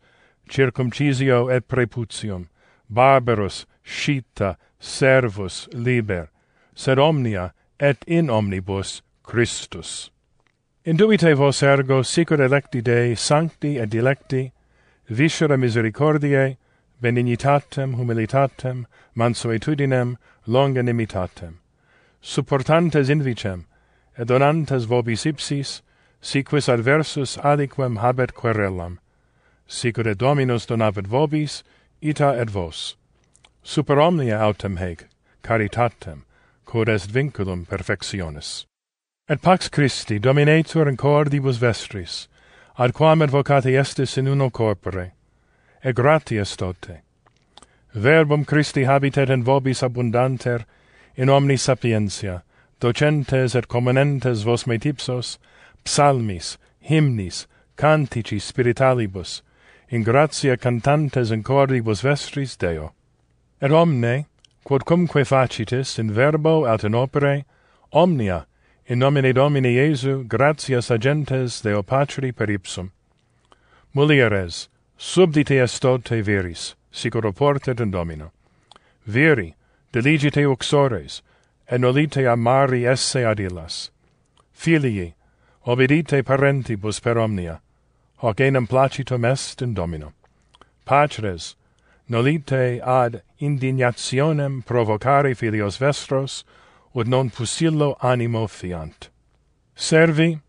[0.49, 2.49] circumcisio et preputium,
[2.89, 6.29] barbarus, scita, servus, liber,
[6.75, 10.09] sed omnia et in omnibus Christus.
[10.85, 14.51] Indubite vos ergo sicur electi Dei sancti et dilecti,
[15.09, 16.57] viscera misericordiae,
[17.01, 21.55] benignitatem, humilitatem, mansuetudinem, longanimitatem,
[22.21, 23.65] supportantes invicem,
[24.17, 25.81] et donantes vobis ipsis,
[26.21, 28.97] siquis adversus adiquem habet querellam.
[29.67, 31.63] Sicure Dominus donavit vobis,
[32.01, 32.95] ita et vos.
[33.63, 35.07] Super omnia autem haec,
[35.43, 36.23] caritatem,
[36.65, 38.65] quod est vinculum perfectionis.
[39.29, 42.27] Et pax Christi dominetur in cordibus vestris,
[42.77, 45.11] ad quam advocati estis in uno corpore,
[45.83, 47.01] e gratias dote.
[47.93, 50.63] Verbum Christi habitet in vobis abundanter,
[51.17, 52.43] in omni sapientia,
[52.79, 55.39] docentes et commonentes vos metipsos,
[55.83, 59.41] psalmis, hymnis, cantici spiritalibus,
[59.89, 62.93] in gratia cantantes in cordibus vestris Deo.
[63.59, 64.27] Et omne,
[64.63, 67.45] quodcumque facitis in verbo aut in opere,
[67.91, 68.45] omnia,
[68.85, 72.91] in nomine Domini Iesu, gratias agentes Deo Patri per ipsum.
[73.95, 74.67] Mulieres,
[74.99, 78.31] subdite estote viris, sicuro portet in Domino.
[79.07, 79.55] Viri,
[79.93, 81.21] Diligite uxores,
[81.69, 83.89] et nolite amari esse adilas.
[84.53, 85.13] Filii,
[85.65, 87.61] obedite parentibus per omnia,
[88.17, 90.13] hoc enim placitum est in Domino.
[90.85, 91.55] Patres,
[92.09, 96.43] nolite ad indignationem provocare filios vestros,
[96.95, 99.09] ut non pusillo animo fiant.
[99.75, 100.41] Servi,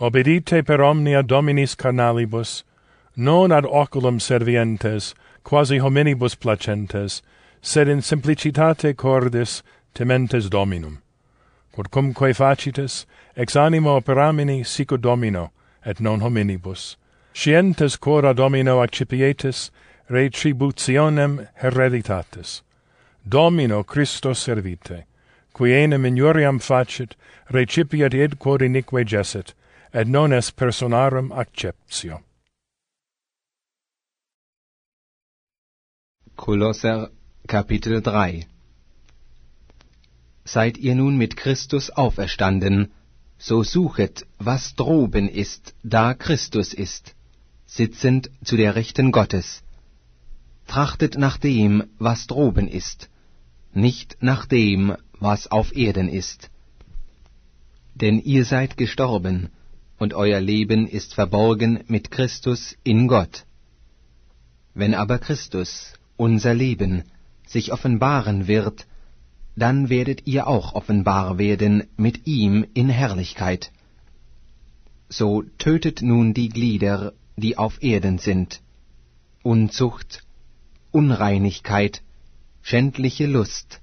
[0.00, 2.64] obedite per omnia Dominis carnalibus,
[3.16, 5.14] non ad oculum servientes,
[5.44, 7.22] quasi hominibus placentes,
[7.62, 9.62] sed in simplicitate cordis
[9.94, 11.02] tementes Dominum.
[11.74, 13.06] Quodcumque facites,
[13.36, 15.52] ex animo operamini sico Domino,
[15.84, 16.96] et non hominibus.
[17.32, 19.70] Scientes quora Domino accipietis,
[20.08, 22.62] retributionem hereditatis.
[23.22, 25.04] Domino Christo servite,
[25.52, 27.14] qui enem injuriam facit,
[27.50, 29.54] recipiat id quod inique gesset,
[29.92, 32.22] et non est personarum acceptio.
[36.36, 37.10] Colosser
[37.46, 38.46] Kapitel 3
[40.44, 42.92] Seid ihr nun mit Christus auferstanden,
[43.38, 47.14] so suchet, was droben ist, da Christus ist,
[47.66, 49.62] sitzend zu der Rechten Gottes.
[50.68, 53.10] Trachtet nach dem, was droben ist,
[53.74, 56.50] nicht nach dem, was auf Erden ist.
[57.94, 59.48] Denn ihr seid gestorben,
[59.98, 63.44] und euer Leben ist verborgen mit Christus in Gott.
[64.72, 67.04] Wenn aber Christus, unser Leben,
[67.50, 68.86] sich offenbaren wird,
[69.56, 73.72] dann werdet ihr auch offenbar werden mit ihm in Herrlichkeit.
[75.08, 78.62] So tötet nun die Glieder, die auf Erden sind,
[79.42, 80.22] Unzucht,
[80.92, 82.02] Unreinigkeit,
[82.62, 83.80] schändliche Lust,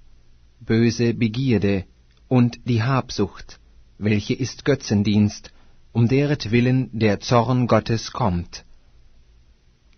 [0.61, 1.85] böse Begierde
[2.27, 3.59] und die Habsucht,
[3.97, 5.51] welche ist Götzendienst,
[5.91, 8.63] um deretwillen der Zorn Gottes kommt.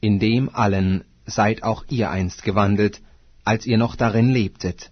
[0.01, 3.01] In dem allen seid auch ihr einst gewandelt,
[3.44, 4.92] als ihr noch darin lebtet.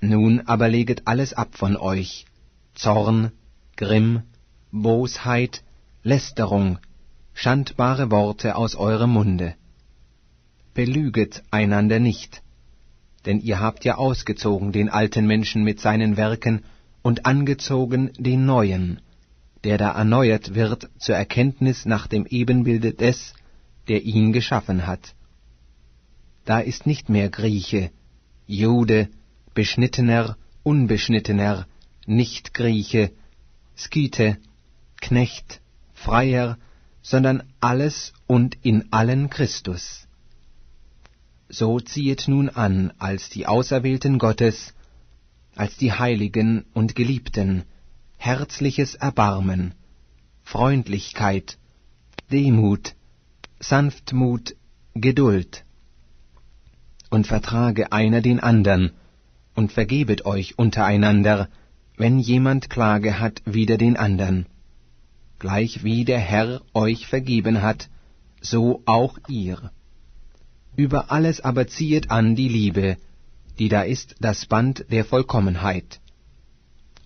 [0.00, 2.26] Nun aber leget alles ab von euch,
[2.74, 3.32] Zorn,
[3.76, 4.22] Grimm,
[4.72, 5.62] Bosheit,
[6.02, 6.78] Lästerung,
[7.34, 9.54] schandbare Worte aus eurem Munde.
[10.74, 12.42] Belüget einander nicht,
[13.26, 16.64] denn ihr habt ja ausgezogen den alten Menschen mit seinen Werken
[17.02, 19.00] und angezogen den neuen,
[19.64, 23.34] der da erneuert wird zur Erkenntnis nach dem Ebenbilde des,
[23.88, 25.14] der ihn geschaffen hat
[26.44, 27.90] da ist nicht mehr Grieche,
[28.46, 29.08] Jude,
[29.54, 31.66] Beschnittener, Unbeschnittener,
[32.06, 33.12] Nicht-Grieche,
[33.76, 34.38] Skite,
[35.00, 35.60] Knecht,
[35.94, 36.58] Freier,
[37.02, 40.06] sondern alles und in allen Christus.
[41.48, 44.74] So ziehet nun an als die Auserwählten Gottes,
[45.56, 47.64] als die Heiligen und Geliebten,
[48.18, 49.74] herzliches Erbarmen,
[50.42, 51.58] Freundlichkeit,
[52.30, 52.94] Demut,
[53.58, 54.54] Sanftmut,
[54.94, 55.64] Geduld,
[57.10, 58.92] und vertrage einer den andern,
[59.54, 61.48] und vergebet euch untereinander,
[61.96, 64.46] wenn jemand Klage hat wider den andern.
[65.38, 67.90] Gleich wie der Herr euch vergeben hat,
[68.40, 69.70] so auch ihr.
[70.76, 72.96] Über alles aber ziehet an die Liebe,
[73.58, 76.00] die da ist das Band der Vollkommenheit.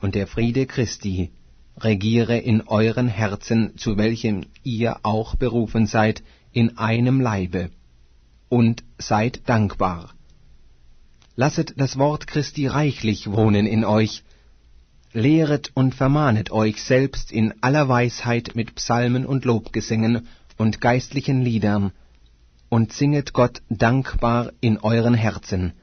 [0.01, 1.31] Und der Friede Christi
[1.79, 7.71] regiere in euren Herzen, zu welchem ihr auch berufen seid, in einem Leibe
[8.49, 10.15] und seid dankbar.
[11.37, 14.23] Lasset das Wort Christi reichlich wohnen in euch,
[15.13, 20.29] lehret und vermahnet euch selbst in aller Weisheit mit Psalmen und Lobgesängen
[20.59, 21.93] und geistlichen Liedern,
[22.69, 25.75] und singet Gott dankbar in euren Herzen.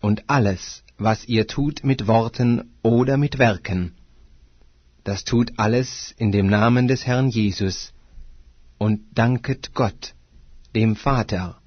[0.00, 3.94] Und alles, was ihr tut mit Worten oder mit Werken,
[5.04, 7.92] das tut alles in dem Namen des Herrn Jesus,
[8.78, 10.14] und danket Gott,
[10.74, 11.60] dem Vater,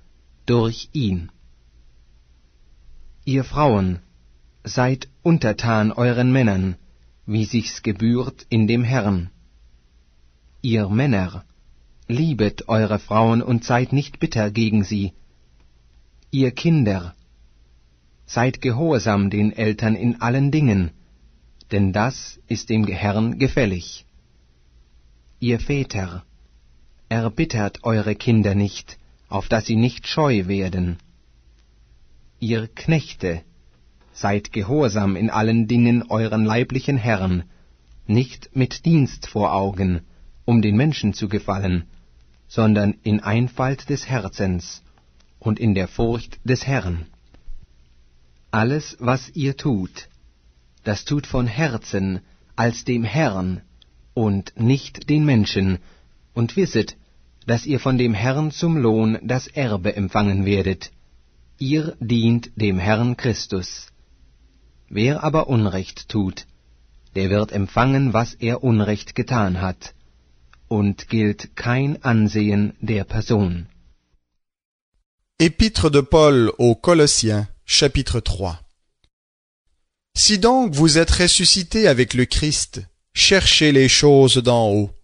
[0.46, 1.30] durch ihn.
[3.24, 4.00] Ihr Frauen,
[4.64, 6.76] seid untertan euren Männern,
[7.26, 9.30] wie sich's gebührt in dem Herrn.
[10.62, 11.44] Ihr Männer,
[12.08, 15.14] liebet eure Frauen und seid nicht bitter gegen sie.
[16.32, 17.16] Ihr Kinder,
[18.26, 20.92] seid gehorsam den Eltern in allen Dingen,
[21.72, 24.06] denn das ist dem Herrn gefällig.
[25.40, 26.24] Ihr Väter,
[27.10, 28.98] erbittert eure Kinder nicht,
[29.30, 30.98] auf dass sie nicht scheu werden.
[32.40, 33.44] Ihr Knechte,
[34.14, 37.44] seid gehorsam in allen Dingen euren leiblichen Herren,
[38.08, 40.02] nicht mit Dienst vor Augen,
[40.46, 41.86] um den Menschen zu gefallen,
[42.48, 44.84] sondern in Einfalt des Herzens
[45.40, 47.08] und in der Furcht des Herrn.
[48.52, 50.08] Alles, was ihr tut,
[50.84, 52.22] das tut von Herzen
[52.56, 53.62] als dem Herrn
[54.14, 55.80] und nicht den Menschen,
[56.36, 56.96] und wisset,
[57.48, 60.92] dass ihr von dem Herrn zum Lohn das Erbe empfangen werdet.
[61.58, 63.88] Ihr dient dem Herrn Christus.
[64.90, 66.46] Wer aber Unrecht tut,
[67.16, 69.94] der wird empfangen, was er Unrecht getan hat,
[70.68, 73.68] und gilt kein Ansehen der Person.
[75.40, 78.60] Épître de Paul aux Colossiens, chapitre 3
[80.18, 82.82] Si donc vous êtes ressuscité avec le Christ,
[83.14, 84.95] cherchez les choses d'en haut,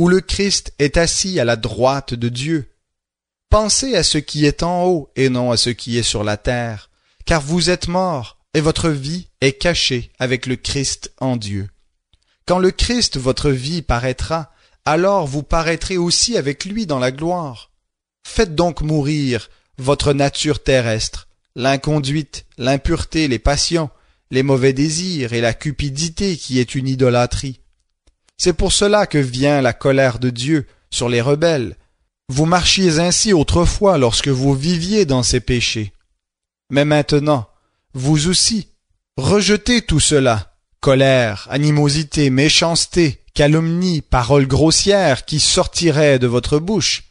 [0.00, 2.70] où le Christ est assis à la droite de Dieu.
[3.50, 6.38] Pensez à ce qui est en haut et non à ce qui est sur la
[6.38, 6.88] terre,
[7.26, 11.68] car vous êtes morts, et votre vie est cachée avec le Christ en Dieu.
[12.46, 14.50] Quand le Christ votre vie paraîtra,
[14.86, 17.70] alors vous paraîtrez aussi avec lui dans la gloire.
[18.26, 23.90] Faites donc mourir votre nature terrestre, l'inconduite, l'impureté, les passions,
[24.30, 27.59] les mauvais désirs et la cupidité qui est une idolâtrie.
[28.42, 31.76] C'est pour cela que vient la colère de Dieu sur les rebelles.
[32.30, 35.92] Vous marchiez ainsi autrefois lorsque vous viviez dans ces péchés.
[36.70, 37.50] Mais maintenant,
[37.92, 38.68] vous aussi,
[39.18, 47.02] rejetez tout cela, colère, animosité, méchanceté, calomnie, paroles grossières qui sortiraient de votre bouche.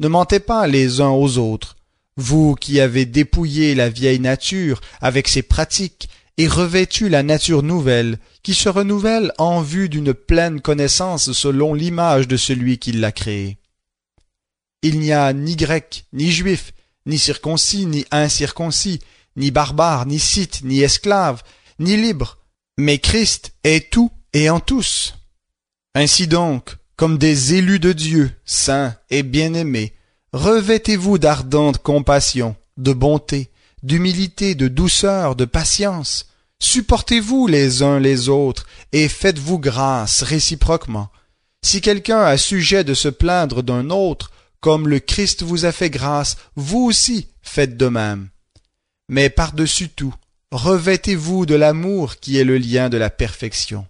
[0.00, 1.76] Ne mentez pas les uns aux autres,
[2.16, 8.18] vous qui avez dépouillé la vieille nature avec ses pratiques et revêtu la nature nouvelle,
[8.42, 13.58] qui se renouvelle en vue d'une pleine connaissance selon l'image de celui qui l'a créée.
[14.82, 16.72] Il n'y a ni grec, ni juif,
[17.06, 19.00] ni circoncis, ni incirconcis,
[19.36, 21.42] ni barbare, ni scythe, ni esclave,
[21.78, 22.38] ni libre,
[22.76, 25.14] mais Christ est tout et en tous.
[25.94, 29.94] Ainsi donc, comme des élus de Dieu, saints et bien-aimés,
[30.32, 33.50] revêtez-vous d'ardente compassion, de bonté,
[33.84, 36.26] d'humilité, de douceur, de patience.
[36.58, 41.10] Supportez-vous les uns les autres, et faites-vous grâce réciproquement.
[41.62, 45.90] Si quelqu'un a sujet de se plaindre d'un autre, comme le Christ vous a fait
[45.90, 48.28] grâce, vous aussi faites de même.
[49.08, 50.14] Mais par-dessus tout,
[50.50, 53.86] revêtez-vous de l'amour qui est le lien de la perfection.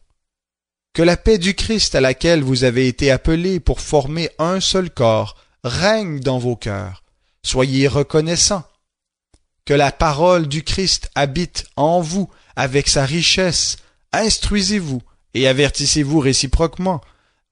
[0.93, 4.91] Que la paix du Christ à laquelle vous avez été appelés pour former un seul
[4.91, 7.05] corps règne dans vos cœurs.
[7.45, 8.65] Soyez reconnaissants
[9.65, 13.77] que la parole du Christ habite en vous avec sa richesse,
[14.13, 15.03] instruisez-vous
[15.35, 17.01] et avertissez-vous réciproquement,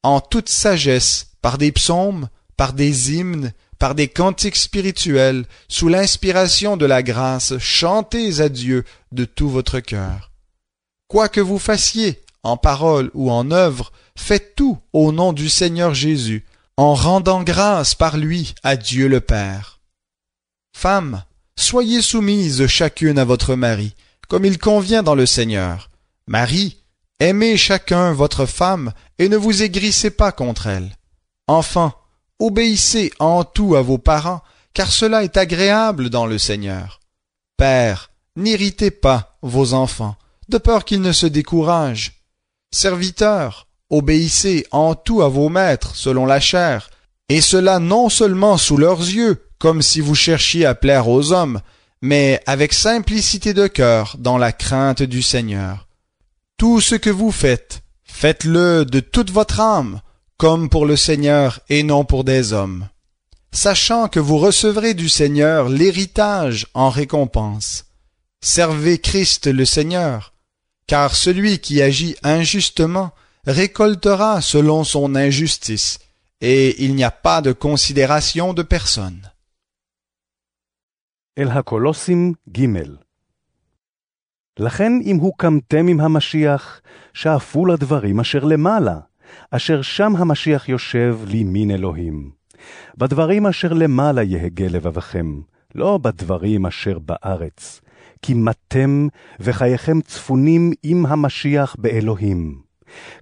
[0.03, 6.77] en toute sagesse, par des psaumes, par des hymnes, par des cantiques spirituels, sous l'inspiration
[6.77, 10.31] de la grâce, chantez à Dieu de tout votre cœur.
[11.09, 15.95] Quoi que vous fassiez, en parole ou en œuvre, faites tout au nom du Seigneur
[15.95, 16.45] Jésus,
[16.77, 19.81] en rendant grâce par lui à Dieu le Père.
[20.77, 21.25] Femmes,
[21.57, 23.95] Soyez soumises chacune à votre mari,
[24.29, 25.91] comme il convient dans le Seigneur.
[26.27, 26.79] Marie,
[27.21, 30.97] aimez chacun votre femme, et ne vous aigrissez pas contre elle.
[31.47, 31.93] Enfants,
[32.39, 34.43] obéissez en tout à vos parents,
[34.75, 37.01] car cela est agréable dans le Seigneur.
[37.57, 40.17] Père, n'irritez pas vos enfants,
[40.49, 42.23] de peur qu'ils ne se découragent.
[42.73, 46.91] Serviteurs, obéissez en tout à vos maîtres selon la chair,
[47.29, 51.61] et cela non seulement sous leurs yeux, comme si vous cherchiez à plaire aux hommes,
[52.01, 55.87] mais avec simplicité de cœur dans la crainte du Seigneur.
[56.57, 60.01] Tout ce que vous faites, faites-le de toute votre âme,
[60.37, 62.89] comme pour le Seigneur et non pour des hommes,
[63.53, 67.85] sachant que vous recevrez du Seigneur l'héritage en récompense.
[68.41, 70.33] Servez Christ le Seigneur,
[70.89, 73.13] car celui qui agit injustement
[73.47, 76.01] récoltera selon son injustice,
[76.41, 79.29] et il n'y a pas de considération de personne.
[81.39, 82.67] אל הקולוסים ג'
[84.59, 86.81] לכן אם הוקמתם עם המשיח,
[87.15, 88.99] שאפו לדברים אשר למעלה,
[89.51, 92.31] אשר שם המשיח יושב לימין אלוהים.
[92.97, 95.41] בדברים אשר למעלה יהגה לבבכם,
[95.75, 97.81] לא בדברים אשר בארץ,
[98.23, 99.09] כי מתם
[99.41, 102.63] וחייכם צפונים עם המשיח באלוהים.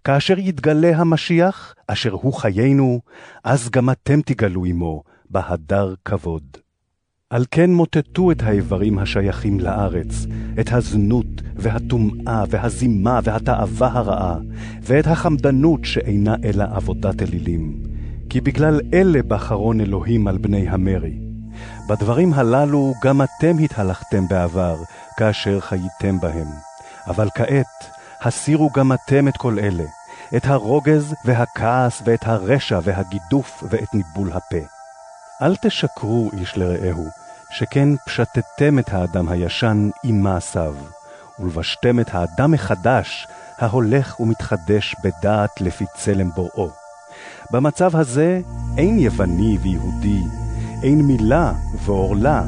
[0.05, 3.01] כאשר יתגלה המשיח, אשר הוא חיינו,
[3.45, 6.57] אז גם אתם תגלו עמו, בהדר כבוד.
[7.31, 10.27] על כן מוטטו את האיברים השייכים לארץ,
[10.61, 11.27] את הזנות
[11.57, 14.37] והטומאה והזימה והתאווה הרעה,
[14.83, 17.83] ואת החמדנות שאינה אלא עבודת אלילים.
[18.31, 21.19] כי בגלל אלה בחרון אלוהים על בני המרי.
[21.89, 24.77] בדברים הללו גם אתם התהלכתם בעבר,
[25.17, 26.49] כאשר חייתם בהם.
[27.07, 27.91] אבל כעת,
[28.23, 29.85] הסירו גם אתם את כל אלה,
[30.37, 34.67] את הרוגז והכעס ואת הרשע והגידוף ואת ניבול הפה.
[35.43, 37.20] אל תשקרו איש לרעהו,
[37.51, 40.75] שכן פשטתם את האדם הישן עם מעשיו,
[41.39, 43.27] ולבשתם את האדם החדש,
[43.59, 46.71] ההולך ומתחדש בדעת לפי צלם בוראו.
[47.51, 48.41] במצב הזה
[48.79, 50.23] אין יווני ויהודי,
[50.83, 51.53] אין מילה
[51.85, 52.43] ועורלה,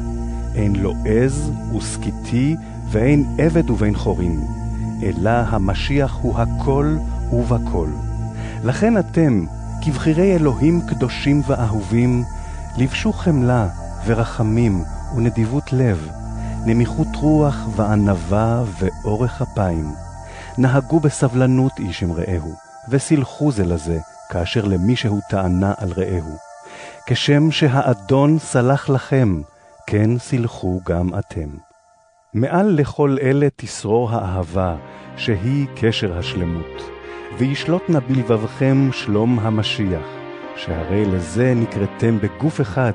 [0.55, 2.55] אין לועז וסקיתי
[2.91, 4.47] ואין עבד ובן חורין,
[5.03, 6.95] אלא המשיח הוא הכל
[7.31, 7.89] ובכל.
[8.63, 9.45] לכן אתם,
[9.81, 12.23] כבחירי אלוהים קדושים ואהובים,
[12.77, 13.67] לבשו חמלה
[14.05, 14.83] ורחמים
[15.17, 16.09] ונדיבות לב,
[16.65, 19.91] נמיכות רוח וענווה ואורך אפיים.
[20.57, 22.53] נהגו בסבלנות איש עם רעהו,
[22.89, 23.99] וסילחו זה לזה,
[24.29, 26.37] כאשר למישהו טענה על רעהו.
[27.05, 29.41] כשם שהאדון סלח לכם,
[29.87, 31.49] כן סילחו גם אתם.
[32.33, 34.75] מעל לכל אלה תשרור האהבה,
[35.17, 36.81] שהיא קשר השלמות.
[37.37, 40.05] וישלוט נא בלבבכם שלום המשיח,
[40.55, 42.93] שהרי לזה נקראתם בגוף אחד,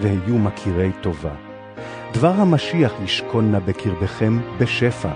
[0.00, 1.45] והיו מכירי טובה.
[2.12, 5.10] דבר המשיח ישכון נא בקרבכם בשפע.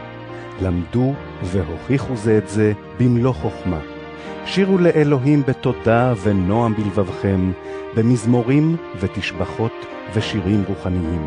[0.62, 3.78] למדו והוכיחו זה את זה במלוא חוכמה.
[4.46, 7.52] שירו לאלוהים בתודה ונועם בלבבכם,
[7.96, 9.72] במזמורים ותשבחות
[10.14, 11.26] ושירים רוחניים.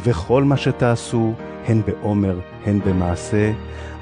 [0.00, 1.32] וכל מה שתעשו,
[1.66, 3.52] הן בעומר, הן במעשה,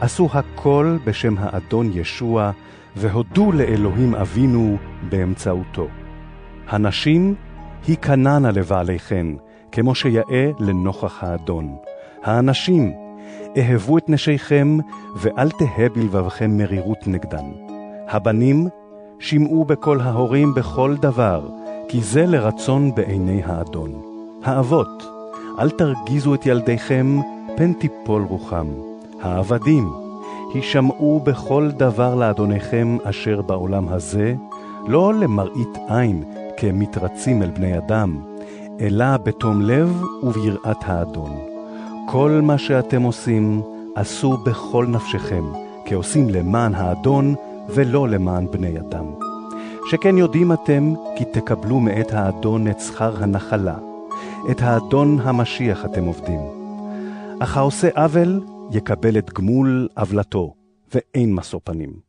[0.00, 2.50] עשו הכל בשם האדון ישוע,
[2.96, 4.76] והודו לאלוהים אבינו
[5.08, 5.88] באמצעותו.
[6.68, 7.34] הנשים,
[7.88, 9.26] היכננה לבעליכן,
[9.76, 11.76] כמו שיאה לנוכח האדון.
[12.24, 12.92] האנשים,
[13.58, 14.78] אהבו את נשיכם,
[15.16, 17.44] ואל תהא בלבבכם מרירות נגדן.
[18.08, 18.68] הבנים,
[19.18, 21.48] שמעו בקול ההורים בכל דבר,
[21.88, 24.02] כי זה לרצון בעיני האדון.
[24.44, 25.06] האבות,
[25.58, 27.20] אל תרגיזו את ילדיכם,
[27.56, 28.66] פן תיפול רוחם.
[29.22, 29.92] העבדים,
[30.54, 34.34] הישמעו בכל דבר לאדוניכם אשר בעולם הזה,
[34.86, 36.24] לא למראית עין
[36.56, 38.35] כמתרצים אל בני אדם,
[38.80, 41.36] אלא בתום לב וביראת האדון.
[42.08, 43.62] כל מה שאתם עושים,
[43.94, 45.44] עשו בכל נפשכם,
[45.86, 47.34] כעושים למען האדון
[47.68, 49.04] ולא למען בני אדם.
[49.90, 53.78] שכן יודעים אתם כי תקבלו מאת האדון את שכר הנחלה,
[54.50, 56.40] את האדון המשיח אתם עובדים.
[57.40, 58.40] אך העושה עוול
[58.72, 60.54] יקבל את גמול עוולתו,
[60.94, 62.05] ואין משוא פנים.